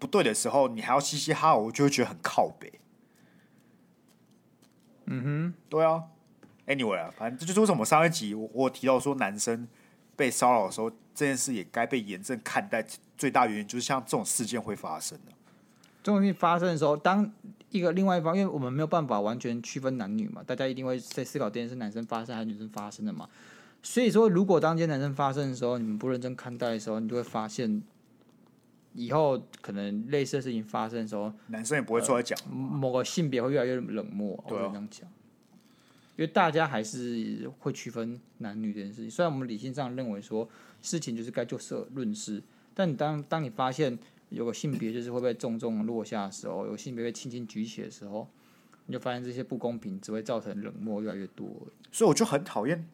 [0.00, 2.72] 不对的时候，你还要嘻嘻哈哈，我就会觉得很靠北。
[5.04, 6.04] 嗯哼，对啊。
[6.66, 9.68] Anyway 啊，反正这就是为什么上一集我我提到说男生
[10.16, 12.84] 被骚扰的时候，这件事也该被严正看待。
[13.18, 15.32] 最大原因就是像这种事件会发生的。
[16.02, 17.30] 这种事情发生的时候，当
[17.68, 23.28] 一个另外一方，因为我们没有办法完全区分男女嘛，大家一定会在思考这件事男生发生还是女生发生的嘛。
[23.82, 27.82] 所以说，如果当天男生发生的时候，你们不认真看待的时候，你就会发现。
[28.94, 34.42] 以后可能类似的事情发生的时候，男生也不会出来讲、呃，某个性别会越来越冷漠。
[34.46, 35.08] 我会这样讲，
[36.16, 39.10] 因为大家还是会区分男女这件事情。
[39.10, 40.48] 虽然我们理性上认为说
[40.82, 42.42] 事情就是该就事论事，
[42.74, 43.96] 但你当当你发现
[44.30, 48.28] 有个性别就是会被重重落下的时候，有性别被轻轻举起的时候，
[48.86, 51.48] 你就发现这些不公平只会造成冷漠越来越多。
[51.92, 52.88] 所以我就很讨厌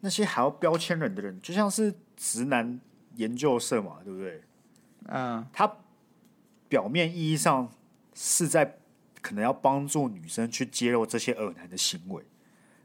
[0.00, 2.80] 那些还要标签人的人，就像是直男
[3.16, 4.42] 研究社嘛，对不对？
[5.08, 5.76] 嗯，他
[6.68, 7.70] 表面意义上
[8.14, 8.78] 是在
[9.20, 12.22] 可能要帮助女生去揭露这些恶男的行为，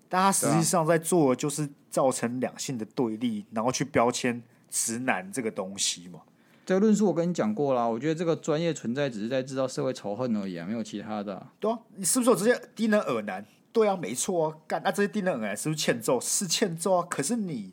[0.09, 6.21] 但他实际上在做的就是造成两性的对立，然后去标签直男这个东西嘛。
[6.65, 11.53] 这个论述我跟你讲过了，我觉得这个专业存在只是在制造社会仇恨而已啊，没有其他的啊。
[11.61, 13.45] 对啊，你是不是有这些低能耳男？
[13.71, 16.19] 对啊，没错啊，干，那这些低能耳男是不是欠揍？
[16.19, 17.71] 是欠揍啊，可是你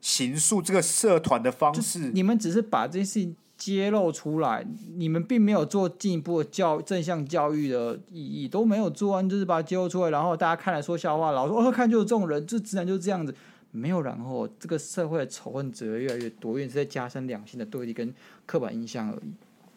[0.00, 2.12] 形塑这个社团的方式。
[2.12, 13.34] 你们只是把这件事情揭露出来，你们并没有做进一步的教正向教育的意义都没有做，你就是把它揭露出来，然后大家看来说笑话，老说哦，看就是这种人，就直男就是这样子，
[13.72, 18.14] 没有然后，这个社会的仇恨只会越来越多，因为是在加深两性的对立跟
[18.46, 19.32] 刻板印象而已。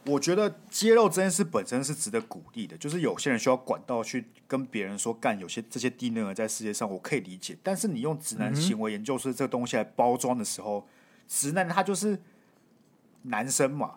[0.07, 7.55] 我觉得揭露这件事本身是值得鼓励的，就是有些人需要管道去跟别人说干，有些这些低能儿在世界上，我可以理解。
[7.61, 10.87] 但是你用直男行为研究室这个东西来包装的时候，
[11.27, 12.17] 直男他就是
[13.23, 13.95] 男生嘛，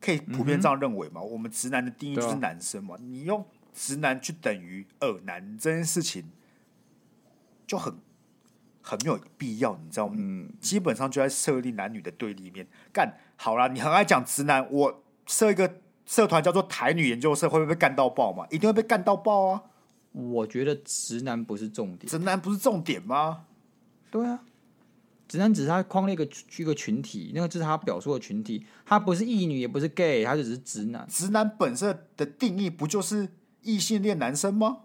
[0.00, 1.20] 可以普遍这样认为嘛？
[1.20, 2.96] 嗯、我们直男的定义就是男生嘛？
[3.00, 6.30] 你用直男去等于二男这件事情
[7.66, 7.94] 就很
[8.82, 10.14] 很没有必要，你知道吗？
[10.18, 12.66] 嗯、基本上就在设立男女的对立面。
[12.92, 15.02] 干好了，你很爱讲直男，我。
[15.28, 18.46] 设一个社团叫做台女研究社，会不会被干到爆嘛？
[18.48, 19.60] 一定会被干到爆啊！
[20.12, 23.46] 我觉得直男不是重点，直男不是重点吗？
[24.08, 24.44] 对啊，
[25.28, 31.06] 直男只是他框了一个一个群体，那个就是他表述的群体，他不是异女，也不是 gay，他就只是直男。
[31.08, 33.28] 直男本身的定义不就是
[33.62, 34.78] 异性恋男生吗？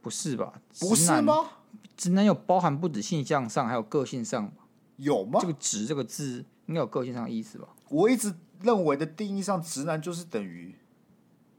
[0.00, 0.60] 不是吧？
[0.80, 1.50] 不是吗？
[1.96, 4.52] 直男有包含不止性向上，还有个性上，
[4.96, 5.40] 有吗？
[5.40, 7.68] 这个“直”这个字应该有个性上的意思吧？
[7.88, 8.34] 我一直。
[8.62, 10.74] 认为的定义上，直男就是等于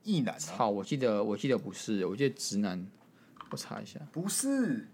[0.01, 0.35] 异男。
[0.55, 2.87] 好，我记得，我记得不是，我记得直男，
[3.51, 4.87] 我查一下，不是。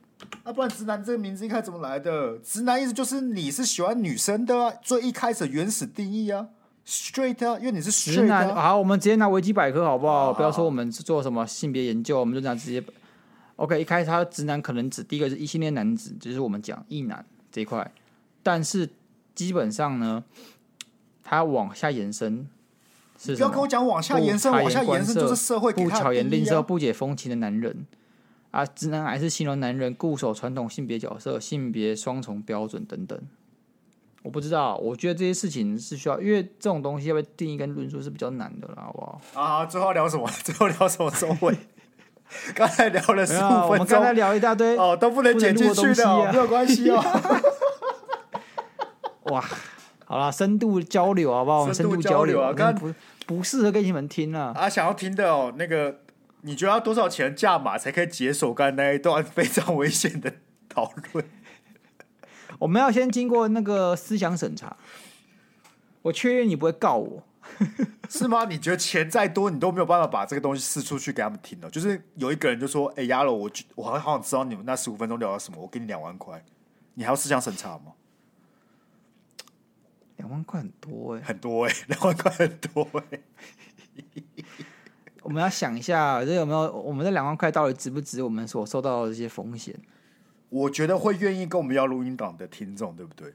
[0.43, 2.38] 啊，不然直男这个名字一开始怎么来的？
[2.39, 6.47] 直男意思就是你是喜欢女生的啊，最一开始原始定义啊
[6.86, 7.91] ，straight 啊，因为你是。
[7.91, 8.53] 直男。
[8.53, 10.34] 好，我们直接拿维基百科好不好？
[10.34, 12.84] 不要说我们是做什么性别研究，我们就这样直接。
[13.55, 17.91] OK，一开始他直男可能指第一个是异性恋男子，就是我们讲异男这一块，
[18.41, 18.89] 但是
[19.36, 20.24] 基本上呢。
[21.26, 22.45] 他往下延伸
[23.17, 23.34] 是？
[23.38, 25.71] 不要跟我讲往下延伸，往下延伸就是社会。
[25.71, 27.88] 不巧言令色、不解风情的男人
[28.54, 33.20] 啊，直男癌是形容男人固守传统性别角色、性别双重标准等等。
[34.22, 39.41] 我不知道，我觉得这些事情是需要，因为这种东西要被定义跟论述是比较难的啦，好不好？
[39.41, 40.30] 啊，最后聊什么？
[40.45, 41.58] 最后聊什么收尾？
[42.54, 47.04] 刚才聊了十五分钟，我们刚才聊一大堆哦，都不能剪进去的，啊，没有关系哦。
[49.34, 49.43] 哇！
[50.06, 51.74] 好啦，深度交流好不好？
[51.74, 52.93] 深度交流啊，刚不
[53.26, 54.54] 不适合给你们听啊。
[54.56, 55.99] 啊，想要听的哦，那个
[56.44, 60.36] 你觉得要多少钱价码才可以解锁刚才那一段非常危险的
[60.70, 61.26] 讨论？
[62.60, 64.78] 我们要先经过那个思想审查，
[66.04, 67.24] 我确认你不会告我，
[68.10, 68.46] 是吗？
[68.46, 71.70] 你觉得钱再多，你都没有办法把这个东西试出去给他们听的？
[71.70, 76.44] 就是有一个人就说：“哎、欸，鸭肉，我我好想知道你们那十五分钟聊了什么，我给你两万块，
[76.94, 77.94] 你还要思想审查吗？”
[80.18, 83.24] 两万块很多哎、欸，很多哎、欸，两万块很多哎、欸。
[85.24, 86.71] 我们要想一下，这有没有？
[86.71, 88.21] 我们这两万块到底值不值？
[88.21, 89.74] 我们所受到的这些风险？
[90.49, 93.34] 我觉得会愿意跟我们要录音档的听众，对不对？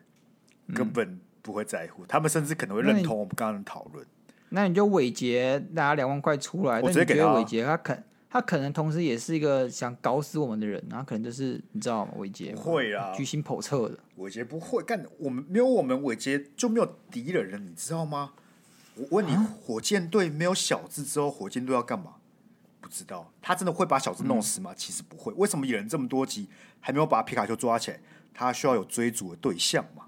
[0.74, 4.06] 根本不会在乎，嗯、他们甚至可能会认同我们刚刚的讨论。
[4.50, 8.04] 那你就伟杰拿两万块出来，我直接给伟杰，他肯。
[8.30, 12.12] 他可能同时也是一个想搞死我们的人，然后可能就是你知道吗？
[12.18, 13.98] 伟杰会啊，居心叵测的。
[14.16, 18.32] 伟杰不会干，我们没有我们伟杰就没有敌人了，你知道吗？
[18.98, 22.14] 我问你，啊、火箭队没有小智之后，火箭队要干嘛？
[22.80, 23.30] 不知道。
[23.40, 24.72] 他真的会把小智弄死吗？
[24.72, 25.32] 嗯、其实不会。
[25.34, 26.48] 为什么演这么多集
[26.80, 28.00] 还没有把皮卡丘抓起来？
[28.34, 30.04] 他需要有追逐的对象嘛？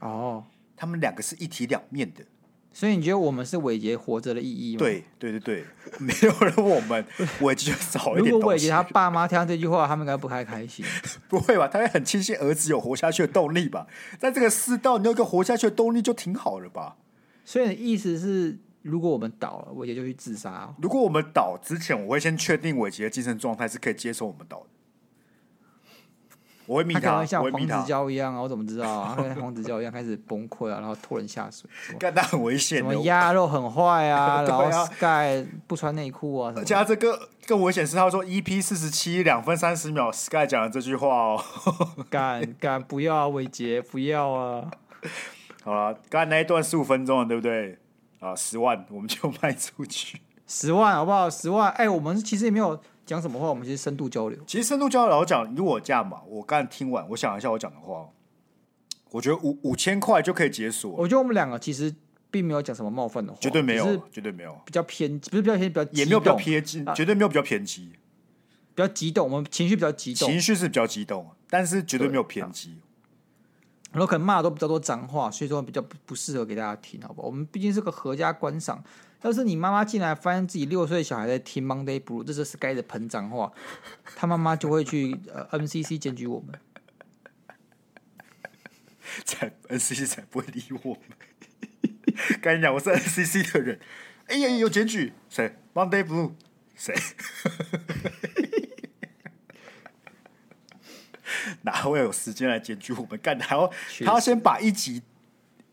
[0.00, 0.44] 哦，
[0.76, 2.24] 他们两个是一体两面的。
[2.72, 4.78] 所以你觉得我们是伟杰活着的意义吗？
[4.78, 5.64] 对对对对，
[5.98, 7.04] 没有人我们
[7.42, 8.32] 伟杰就少一点。
[8.32, 10.84] 如果伟杰他爸妈听到这句话，他们应该不太开心。
[11.28, 11.66] 不会吧？
[11.66, 13.88] 他会很庆幸儿子有活下去的动力吧？
[14.20, 16.96] 在这个世道，你有一个活下去的动力就挺好了吧？
[17.44, 20.74] 所以你意思是，如果我们倒了，伟杰就去自杀哦？
[20.80, 24.66] 如果我们倒之前，我会先确定伟杰的精神状态是可以接受我们倒的。
[26.66, 29.14] 我会密他，像黄子佼一样啊，我怎么知道啊？
[29.16, 31.68] 他 跟黄子佼一样开始崩溃啊，然后拖人下水，
[31.98, 32.78] 干他很危险。
[32.78, 41.42] 什么鸭肉很坏 啊，然后 Sky 不穿内裤啊，而且他这个更危险是，他说 EP 四十七两分三十秒，Sky 讲了这句话哦，
[42.08, 44.70] 干干不要啊，伟杰不要啊。
[45.62, 47.78] 好了，刚才那一段十五分钟了，对不对？
[48.18, 51.28] 啊，十万我们就卖出去，十万好不好？
[51.28, 52.80] 十万，哎，我们其实也没有。
[53.06, 53.48] 讲什么话？
[53.48, 54.38] 我们其实深度交流。
[54.46, 58.08] 其实深度交流，我讲以我价嘛，我刚才听完，我想一下我讲的话，
[59.10, 60.92] 我觉得五五千块就可以解锁。
[60.92, 61.92] 我觉得我们两个其实
[62.30, 67.94] 并没有讲什么冒犯的话，绝对没有，绝对没有，比较偏，不是比较偏，比较也没有比较偏激，绝对没有比较偏激，
[68.76, 69.28] 比较激动。
[69.28, 72.76] 我们情绪比较激动，情绪是比较激动，但是绝对没有偏激。
[73.92, 77.26] 然后可能骂的都比较多脏话，所以说比较不不适合给大家听，好不好？
[77.28, 78.82] 我们毕竟是个合家观赏。
[79.22, 83.52] 要是你妈妈进来发现自己六岁小孩在听 Monday Blue，这是该的喷脏话，
[84.16, 86.58] 他妈妈就会去呃 NCC 检举我们。
[89.24, 91.00] 才 NCC 才不会理我们。
[92.40, 93.80] 跟你讲，我是 NCC 的人。
[94.28, 96.32] 哎呀，有检举谁？Monday Blue
[96.76, 96.94] 谁？
[101.62, 103.18] 哪会有时间来检举我们？
[103.22, 103.70] 干还要
[104.04, 105.02] 他要先把一集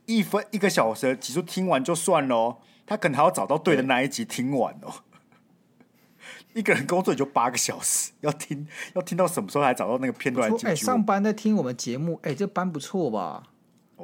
[0.06, 4.94] 一分一个小时的集数听完就算了，他可能还要找到对的那一集听完哦。
[6.54, 10.76] 一个人工作也就八个小时，要听要听到什么时候才找到那个片段来解决？
[10.76, 13.44] 上班在听我们节目，哎，这班不错吧？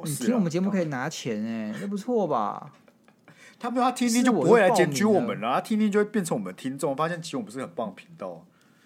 [0.04, 2.72] 你听我们节目可以拿钱，哎，这不错吧？
[3.58, 6.94] 他没有他听听就不会来检举我们了，他听听就会变成我们听众。
[6.94, 8.44] 发现其实我们是很棒的频道。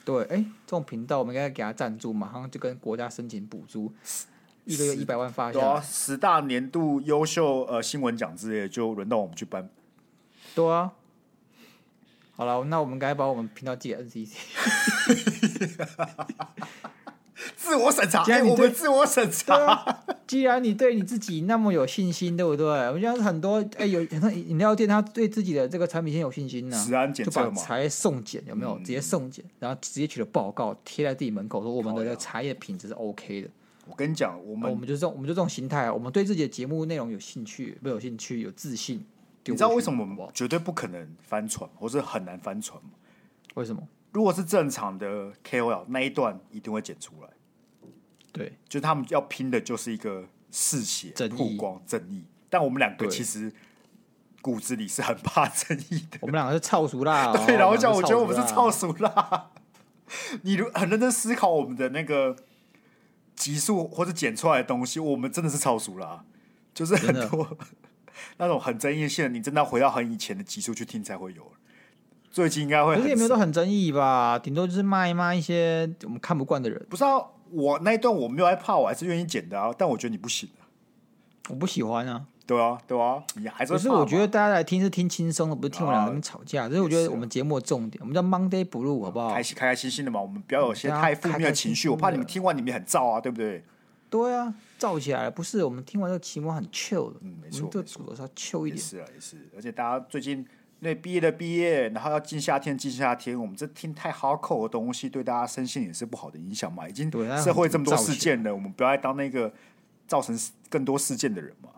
[0.09, 3.93] 对，哎，这种频道我们应该给他赞助，马上就跟国家申请补助，
[4.65, 5.79] 一个月一百万发下来。
[5.83, 9.69] 十大年度优秀呃新闻奖之类的，就轮到我们去颁。
[10.55, 10.93] 对啊。
[12.35, 14.33] 好了，那我们该把我们频道寄给 NCC。
[17.69, 20.05] 自我审查，哎，我们自我审查、啊。
[20.27, 22.65] 既然你对你自己那么有信心，对不对？
[22.65, 28.79] 我觉得很多哎，有很多饮料店，他对自己的这个产品先有信心呢、啊，就把茶叶送检，有没有？
[28.79, 33.49] 嗯、直接送检，然后直接取了报告贴在自己门口，说我们的这个茶叶品质是 OK 的。
[33.87, 39.05] 我跟你讲，我们我们就是这种，我们就这种心态，我们对自己的节目内容有兴趣，没有兴趣，有自信。
[39.45, 42.91] 你知道为什么我们绝对不可能翻船，或是很难翻船吗？
[43.55, 43.83] 为什么？
[44.13, 47.29] 如果是正常的 KOL 那一段一定会剪出来。
[48.33, 52.25] 对，就他们要拼的就是一个嗜血、曝光、正义。
[52.51, 53.53] 但我们两个其实
[54.41, 56.19] 骨子里是很怕正义的。
[56.21, 57.33] 我们两个是超熟辣。
[57.47, 59.51] 对，然后讲，我觉得我们是超熟辣。
[60.43, 62.37] 你如很认真思考我们的那个
[63.37, 66.25] 集数或者剪出来的东西，我们真的是超熟辣，
[66.73, 67.57] 就是很多。
[68.39, 71.53] 那种很争议性的，你真的要回到很以前的集数去听才会有。
[72.31, 74.39] 最近应该会，可是也没有都很争议吧？
[74.39, 76.85] 顶多就是骂一骂一些我们看不惯的人。
[76.91, 79.73] 不知道我那一段我没有害怕，我还是愿意剪的啊。
[79.77, 80.67] 但我觉得你不行啊，
[81.51, 82.27] 我不喜欢啊。
[82.47, 83.73] 对啊，对啊，你还是。
[83.75, 86.67] 可是我觉得大家来听是听轻松的，不是听我们两个人吵架。
[86.67, 89.35] 这、啊、是我觉得我们节目的重点，我们叫 Monday Blue，好不好？
[89.35, 91.91] 开心开开心心的嘛，我们不要有些太负面的情绪。
[91.91, 93.63] 我怕你们听完你们很燥啊，对不对？
[94.09, 95.31] 对啊，燥起来了。
[95.31, 98.79] 不是我们听完这个期末很 chill 的，嗯，没错，这个主的是要 chill 一点。
[98.83, 99.37] 是啊，也是。
[99.55, 100.47] 而且大家最近
[100.81, 106.89] 那毕业的毕业，然后要进夏天，进夏天，我们这听太 hardcore 的东西，对大家身心也是不好的影响嘛。
[106.89, 107.11] 已经
[107.43, 109.53] 社会这么多事件了，我们不要再当那个
[110.07, 110.39] 造成
[110.71, 111.71] 更多事件的人嘛。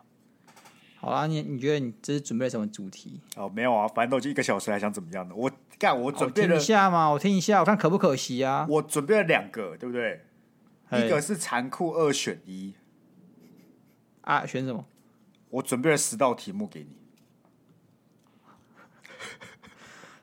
[0.97, 3.23] 好啦，你你觉得你这是准备了什么主题？
[3.37, 5.35] 哦，没有啊，反正都就一个小时，还想怎么样的？
[5.35, 8.67] 我干，我准备了、哦、一下嘛，我听一下，我看可不可惜啊？
[8.69, 10.21] 我准备了两个，对不对？
[10.93, 12.75] 一个是残酷二选一。
[14.21, 14.85] 啊，选什么？
[15.49, 17.00] 我准备了十道题目给你。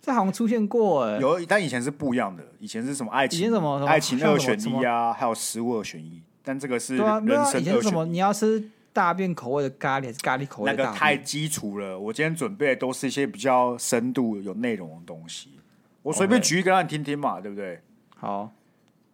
[0.08, 2.42] 这好像出现过哎，有，但以前是不一样的。
[2.62, 3.52] 以前是什么爱情？
[3.52, 3.86] 什么？
[3.86, 6.22] 爱情二选一啊，还有食物二选一。
[6.42, 7.36] 但这个是人生二选一。
[7.36, 8.06] 啊、以前什么？
[8.06, 10.82] 你要吃大便口味的咖喱，还是咖喱口味的？
[10.82, 12.00] 那个太基础了。
[12.00, 15.60] 我今天准备的都是一些比较深度、有内容的东西。
[16.04, 17.82] 我随便举一个让你听听嘛，对不对？
[18.16, 18.54] 好。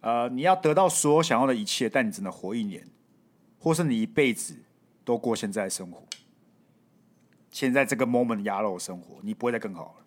[0.00, 2.86] 呃，你要得到所有想要的一切，但你只能活一年，
[3.58, 4.58] 或是你一辈子。
[5.06, 6.02] 都过现在的生活，
[7.50, 10.03] 现在这个 moment 鸭肉生活，你不会再更好了，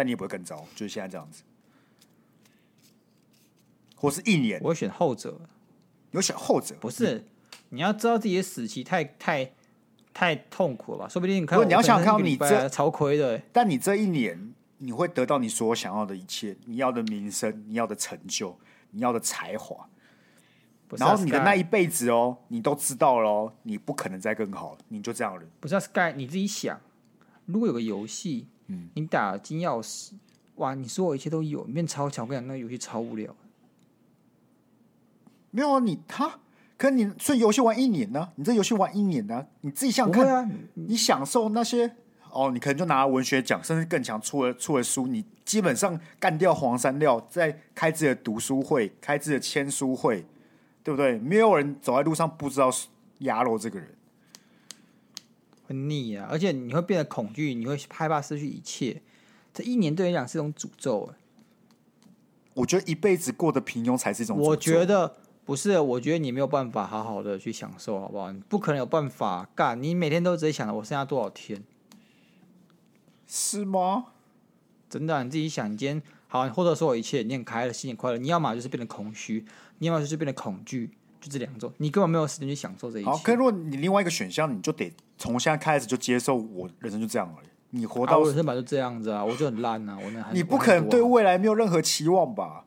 [0.00, 1.42] 但你也不会更糟，就是现在这样子，
[3.94, 5.38] 或是一年，我会选后者，
[6.12, 7.26] 有选后者，不是？
[7.68, 9.52] 你要知道自己的死期太太
[10.14, 11.06] 太痛苦了吧？
[11.06, 18.58] 说不定你看，不，你要想看你这超亏的，但你这一年你会得到你所想要的一切，你要的名声，你要的成就，
[18.92, 19.86] 你要的才华。
[20.96, 25.42] 然后你的那一辈子哦，你都知道了，你不可能再更好，你就这样了。
[25.60, 26.80] 不是 Sky，你自己想，
[27.44, 30.12] 如果有个游戏，嗯，你打金钥匙，
[30.56, 33.34] 哇，你所有一切都有，你变超强，我跟你讲，那个游戏超无聊。
[35.50, 36.38] 没有啊，你他，
[36.76, 38.30] 可你这游戏玩一年呢？
[38.36, 39.46] 你这游戏玩一年呢？
[39.60, 41.96] 你自己想看啊，你享受那些
[42.30, 50.24] 哦，你可能就拿文学奖，甚至更强，出了出了书，你基本上干掉黄山料，在开自己的读书会，开自己的签书会。
[50.82, 51.18] 对不对？
[51.18, 52.70] 没有人走在路上不知道
[53.18, 53.86] 鸭肉这个人，
[55.70, 56.26] 很腻啊！
[56.28, 59.00] 而且你会变得恐惧，你会害怕失去一切。
[59.54, 61.14] 这一年对你讲是一种诅咒。
[62.54, 64.48] 我觉得一辈子过得平庸才是一种诅咒。
[64.48, 65.14] 我觉得
[65.44, 68.32] 不是，我觉得你没有办法好好的去享受，好不好？
[68.32, 69.80] 你不可能有办法干。
[69.80, 71.62] 你每天都只想着我剩下多少天，
[73.28, 74.06] 是吗？
[74.88, 78.18] 真的，你自己想，你今天好，或者说我一切，你很开了，心你快乐。
[78.18, 79.46] 你要么就是变得空虚。
[79.78, 80.90] 你要么就是变得恐惧，
[81.20, 83.10] 就这两种，你根本没有时间去享受这一切。
[83.10, 87.48] 好，可是如果你另外一个选项，你就得从现在开始就接受我人生就这样而已。
[87.70, 92.64] 你活到、啊、我人生本来就这样子啊，我就很烂啊，我那你不可能对未来没有任何期望吧？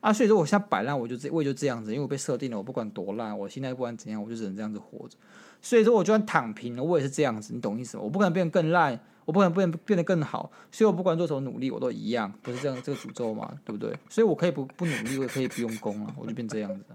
[0.00, 5.16] 啊，所以说我现在摆烂，我就这我也就这样子，因为我被设定了，我不管多烂，我现在不管怎样，我就只能这样子活着。
[5.60, 8.02] 所以说，我就算躺平了，我也是这样子，你懂意思吗？
[8.02, 13.94] 我不可能变得更烂，我不可能变变得更好，所以我不管做什么努力，我都一样，不是这样这个诅咒嘛，对不对？
[14.08, 16.86] 所以我可以不不努力，我也可以不用功啊，我就变这样子。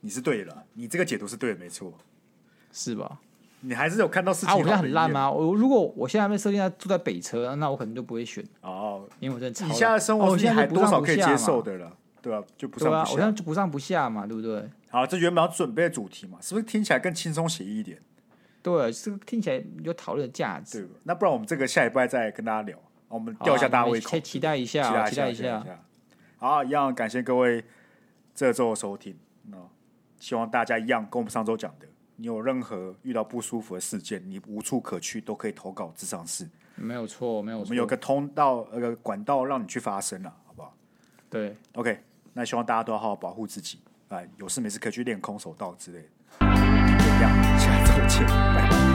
[0.00, 1.92] 你是对了，你这个解读是对的，没错，
[2.72, 3.18] 是吧？
[3.60, 4.48] 你还是有看到事情。
[4.48, 5.28] 啊，我现在很烂吗？
[5.28, 9.66] 我如果我现在被设定在住在北车，那我可能就不会选哦，因为我真的。
[9.66, 12.46] 你现在生活你还多少可以接受的了，对吧？
[12.56, 13.12] 就不上不下。
[13.12, 14.68] 我现在就不上不下嘛，对不对？
[14.90, 17.98] 好，这原本要准备的主题嘛，是不是听起来更轻松写意一点？
[18.62, 20.82] 对，这个听起来有讨论的价值。
[20.82, 22.78] 对，那不然我们这个下一拜再跟大家聊，
[23.08, 25.64] 我们吊一下大家胃口，可以期待一下，期待一下。
[26.36, 27.64] 好，一样感谢各位
[28.34, 29.16] 这周的收听，
[30.18, 31.86] 希望大家一样跟我们上周讲的。
[32.16, 36.48] 你有任何遇到不舒服的事件，你无处可去，都可以投稿咨商室。
[36.74, 37.64] 没有错，没有错。
[37.64, 40.74] 我们有个通道，那个管道让你去发声了，好不好？
[41.30, 42.02] 对，OK。
[42.32, 46.08] 那希望大家都要好好保护自己，啊，有事没事可以去练空手道之类的。
[46.40, 48.87] 就这样，下周见，拜拜。